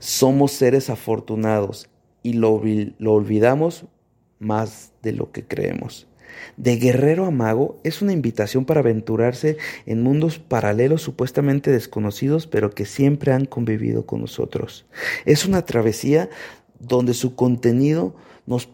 Somos 0.00 0.50
seres 0.50 0.90
afortunados 0.90 1.88
y 2.24 2.32
lo, 2.32 2.60
olvidamos 3.12 3.84
más 4.40 4.92
de 5.02 5.12
lo 5.12 5.30
que 5.30 5.44
creemos. 5.44 6.08
De 6.56 6.76
guerrero 6.78 7.26
a 7.26 7.30
mago 7.30 7.78
es 7.84 8.02
una 8.02 8.12
invitación 8.12 8.64
para 8.64 8.80
aventurarse 8.80 9.58
en 9.86 10.02
mundos 10.02 10.40
paralelos 10.40 11.02
supuestamente 11.02 11.70
desconocidos, 11.70 12.48
pero 12.48 12.70
que 12.70 12.86
siempre 12.86 13.32
han 13.32 13.44
convivido 13.44 14.06
con 14.06 14.22
nosotros. 14.22 14.86
Es 15.26 15.44
una 15.44 15.64
travesía 15.64 16.30
donde 16.80 17.14
su 17.14 17.36
contenido 17.36 18.16
nos, 18.46 18.68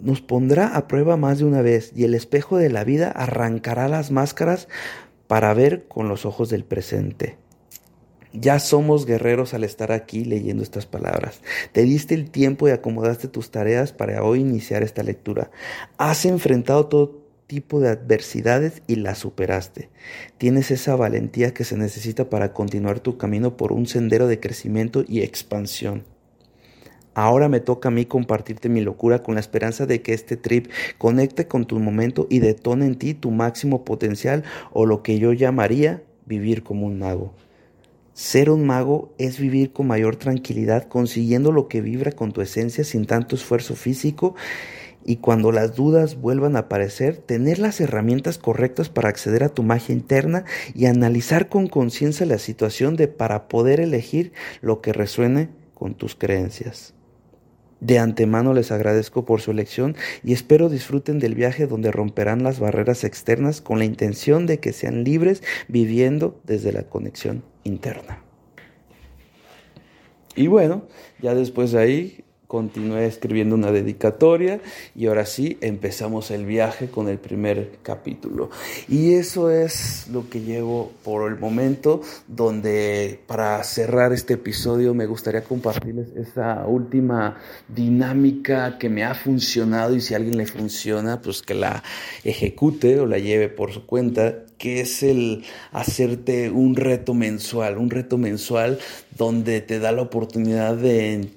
nos 0.00 0.20
pondrá 0.20 0.76
a 0.76 0.88
prueba 0.88 1.16
más 1.16 1.38
de 1.38 1.44
una 1.44 1.62
vez 1.62 1.92
y 1.96 2.04
el 2.04 2.14
espejo 2.14 2.58
de 2.58 2.70
la 2.70 2.84
vida 2.84 3.10
arrancará 3.12 3.88
las 3.88 4.10
máscaras 4.10 4.68
para 5.28 5.54
ver 5.54 5.86
con 5.86 6.08
los 6.08 6.26
ojos 6.26 6.50
del 6.50 6.64
presente. 6.64 7.38
Ya 8.32 8.58
somos 8.58 9.06
guerreros 9.06 9.54
al 9.54 9.64
estar 9.64 9.92
aquí 9.92 10.24
leyendo 10.24 10.62
estas 10.62 10.86
palabras. 10.86 11.40
Te 11.72 11.82
diste 11.82 12.14
el 12.14 12.30
tiempo 12.30 12.68
y 12.68 12.72
acomodaste 12.72 13.28
tus 13.28 13.50
tareas 13.50 13.92
para 13.92 14.22
hoy 14.22 14.40
iniciar 14.40 14.82
esta 14.82 15.02
lectura. 15.02 15.50
Has 15.96 16.24
enfrentado 16.24 16.86
todo 16.86 17.26
tipo 17.46 17.80
de 17.80 17.90
adversidades 17.90 18.82
y 18.86 18.96
las 18.96 19.18
superaste. 19.18 19.88
Tienes 20.38 20.70
esa 20.70 20.96
valentía 20.96 21.54
que 21.54 21.64
se 21.64 21.76
necesita 21.76 22.28
para 22.28 22.52
continuar 22.52 23.00
tu 23.00 23.16
camino 23.16 23.56
por 23.56 23.72
un 23.72 23.86
sendero 23.86 24.26
de 24.26 24.40
crecimiento 24.40 25.04
y 25.06 25.22
expansión. 25.22 26.04
Ahora 27.14 27.48
me 27.48 27.60
toca 27.60 27.88
a 27.88 27.92
mí 27.92 28.04
compartirte 28.04 28.68
mi 28.68 28.82
locura 28.82 29.22
con 29.22 29.36
la 29.36 29.40
esperanza 29.40 29.86
de 29.86 30.02
que 30.02 30.12
este 30.12 30.36
trip 30.36 30.70
conecte 30.98 31.48
con 31.48 31.64
tu 31.64 31.78
momento 31.78 32.26
y 32.28 32.40
detone 32.40 32.84
en 32.84 32.96
ti 32.96 33.14
tu 33.14 33.30
máximo 33.30 33.86
potencial 33.86 34.44
o 34.72 34.84
lo 34.84 35.02
que 35.02 35.18
yo 35.18 35.32
llamaría 35.32 36.02
vivir 36.26 36.62
como 36.62 36.86
un 36.86 36.98
mago. 36.98 37.32
Ser 38.16 38.48
un 38.48 38.64
mago 38.64 39.12
es 39.18 39.38
vivir 39.38 39.74
con 39.74 39.88
mayor 39.88 40.16
tranquilidad, 40.16 40.88
consiguiendo 40.88 41.52
lo 41.52 41.68
que 41.68 41.82
vibra 41.82 42.12
con 42.12 42.32
tu 42.32 42.40
esencia 42.40 42.82
sin 42.82 43.04
tanto 43.04 43.36
esfuerzo 43.36 43.76
físico 43.76 44.34
y 45.04 45.16
cuando 45.16 45.52
las 45.52 45.74
dudas 45.76 46.18
vuelvan 46.18 46.56
a 46.56 46.60
aparecer, 46.60 47.18
tener 47.18 47.58
las 47.58 47.78
herramientas 47.78 48.38
correctas 48.38 48.88
para 48.88 49.10
acceder 49.10 49.44
a 49.44 49.50
tu 49.50 49.62
magia 49.62 49.94
interna 49.94 50.46
y 50.74 50.86
analizar 50.86 51.50
con 51.50 51.66
conciencia 51.66 52.24
la 52.24 52.38
situación 52.38 52.96
de 52.96 53.06
para 53.06 53.48
poder 53.48 53.80
elegir 53.80 54.32
lo 54.62 54.80
que 54.80 54.94
resuene 54.94 55.50
con 55.74 55.94
tus 55.94 56.14
creencias. 56.14 56.94
De 57.80 57.98
antemano 57.98 58.54
les 58.54 58.72
agradezco 58.72 59.26
por 59.26 59.42
su 59.42 59.50
elección 59.50 59.94
y 60.24 60.32
espero 60.32 60.70
disfruten 60.70 61.18
del 61.18 61.34
viaje 61.34 61.66
donde 61.66 61.92
romperán 61.92 62.42
las 62.42 62.60
barreras 62.60 63.04
externas 63.04 63.60
con 63.60 63.78
la 63.78 63.84
intención 63.84 64.46
de 64.46 64.58
que 64.58 64.72
sean 64.72 65.04
libres 65.04 65.42
viviendo 65.68 66.40
desde 66.46 66.72
la 66.72 66.84
conexión 66.84 67.42
interna. 67.66 68.22
Y 70.34 70.46
bueno, 70.46 70.82
ya 71.20 71.34
después 71.34 71.72
de 71.72 71.78
ahí 71.80 72.24
continué 72.46 73.06
escribiendo 73.06 73.54
una 73.54 73.72
dedicatoria 73.72 74.60
y 74.94 75.06
ahora 75.06 75.26
sí 75.26 75.58
empezamos 75.60 76.30
el 76.30 76.46
viaje 76.46 76.88
con 76.88 77.08
el 77.08 77.18
primer 77.18 77.78
capítulo. 77.82 78.50
Y 78.88 79.14
eso 79.14 79.50
es 79.50 80.08
lo 80.12 80.28
que 80.30 80.40
llevo 80.40 80.92
por 81.04 81.30
el 81.30 81.38
momento, 81.38 82.00
donde 82.28 83.20
para 83.26 83.62
cerrar 83.64 84.12
este 84.12 84.34
episodio 84.34 84.94
me 84.94 85.06
gustaría 85.06 85.42
compartirles 85.42 86.08
esa 86.16 86.66
última 86.66 87.36
dinámica 87.68 88.78
que 88.78 88.88
me 88.88 89.04
ha 89.04 89.14
funcionado 89.14 89.94
y 89.94 90.00
si 90.00 90.14
a 90.14 90.18
alguien 90.18 90.36
le 90.36 90.46
funciona, 90.46 91.20
pues 91.20 91.42
que 91.42 91.54
la 91.54 91.82
ejecute 92.24 93.00
o 93.00 93.06
la 93.06 93.18
lleve 93.18 93.48
por 93.48 93.72
su 93.72 93.86
cuenta 93.86 94.46
que 94.58 94.80
es 94.80 95.02
el 95.02 95.44
hacerte 95.72 96.50
un 96.50 96.76
reto 96.76 97.14
mensual, 97.14 97.78
un 97.78 97.90
reto 97.90 98.18
mensual 98.18 98.78
donde 99.16 99.60
te 99.60 99.78
da 99.78 99.92
la 99.92 100.02
oportunidad 100.02 100.76
de 100.76 101.28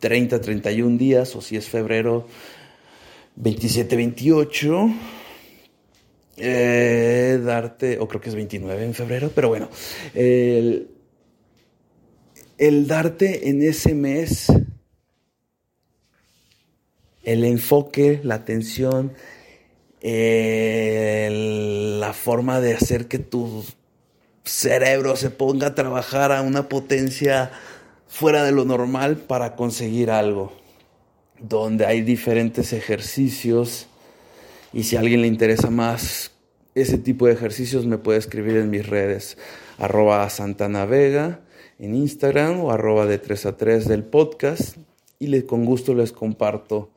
30, 0.00 0.40
31 0.40 0.98
días, 0.98 1.34
o 1.36 1.40
si 1.40 1.56
es 1.56 1.68
febrero 1.68 2.26
27, 3.36 3.96
28, 3.96 4.88
eh, 6.38 7.40
darte, 7.44 7.98
o 7.98 8.08
creo 8.08 8.20
que 8.20 8.28
es 8.28 8.34
29 8.34 8.84
en 8.84 8.94
febrero, 8.94 9.30
pero 9.34 9.48
bueno, 9.48 9.68
el, 10.14 10.88
el 12.58 12.86
darte 12.86 13.48
en 13.48 13.62
ese 13.62 13.94
mes 13.94 14.48
el 17.28 17.44
enfoque, 17.44 18.20
la 18.22 18.36
atención, 18.36 19.12
la 20.00 22.12
forma 22.14 22.60
de 22.60 22.72
hacer 22.72 23.06
que 23.06 23.18
tu 23.18 23.66
cerebro 24.44 25.14
se 25.14 25.28
ponga 25.28 25.66
a 25.66 25.74
trabajar 25.74 26.32
a 26.32 26.40
una 26.40 26.70
potencia 26.70 27.50
fuera 28.08 28.42
de 28.42 28.52
lo 28.52 28.64
normal 28.64 29.18
para 29.18 29.54
conseguir 29.54 30.10
algo, 30.10 30.52
donde 31.38 31.86
hay 31.86 32.00
diferentes 32.00 32.72
ejercicios 32.72 33.86
y 34.72 34.84
si 34.84 34.96
a 34.96 35.00
alguien 35.00 35.22
le 35.22 35.28
interesa 35.28 35.70
más 35.70 36.32
ese 36.74 36.98
tipo 36.98 37.26
de 37.26 37.32
ejercicios 37.32 37.86
me 37.86 37.98
puede 37.98 38.18
escribir 38.18 38.56
en 38.56 38.70
mis 38.70 38.86
redes 38.86 39.38
arroba 39.78 40.28
Santana 40.30 40.84
Vega 40.84 41.40
en 41.78 41.94
Instagram 41.94 42.60
o 42.60 42.72
arroba 42.72 43.06
de 43.06 43.18
3 43.18 43.46
a 43.46 43.56
3 43.56 43.86
del 43.86 44.04
podcast 44.04 44.76
y 45.18 45.42
con 45.42 45.64
gusto 45.64 45.94
les 45.94 46.12
comparto 46.12 46.90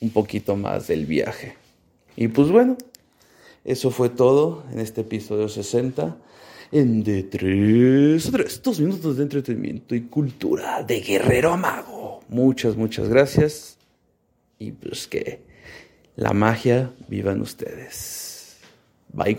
un 0.00 0.10
poquito 0.10 0.56
más 0.56 0.86
del 0.86 1.06
viaje. 1.06 1.56
Y 2.16 2.28
pues 2.28 2.50
bueno, 2.50 2.76
eso 3.64 3.90
fue 3.90 4.08
todo 4.08 4.64
en 4.72 4.80
este 4.80 5.02
episodio 5.02 5.48
60 5.48 6.16
en 6.72 7.02
de 7.02 7.24
3 7.24 8.26
a 8.28 8.30
3, 8.30 8.62
dos 8.62 8.80
minutos 8.80 9.16
de 9.16 9.22
entretenimiento 9.22 9.94
y 9.94 10.02
cultura 10.02 10.82
de 10.82 11.00
guerrero 11.00 11.52
amago. 11.52 12.20
Muchas, 12.28 12.76
muchas 12.76 13.08
gracias. 13.08 13.78
Y 14.58 14.72
pues 14.72 15.06
que 15.06 15.40
la 16.16 16.32
magia 16.32 16.92
viva 17.08 17.32
en 17.32 17.40
ustedes. 17.40 18.58
Bye. 19.12 19.36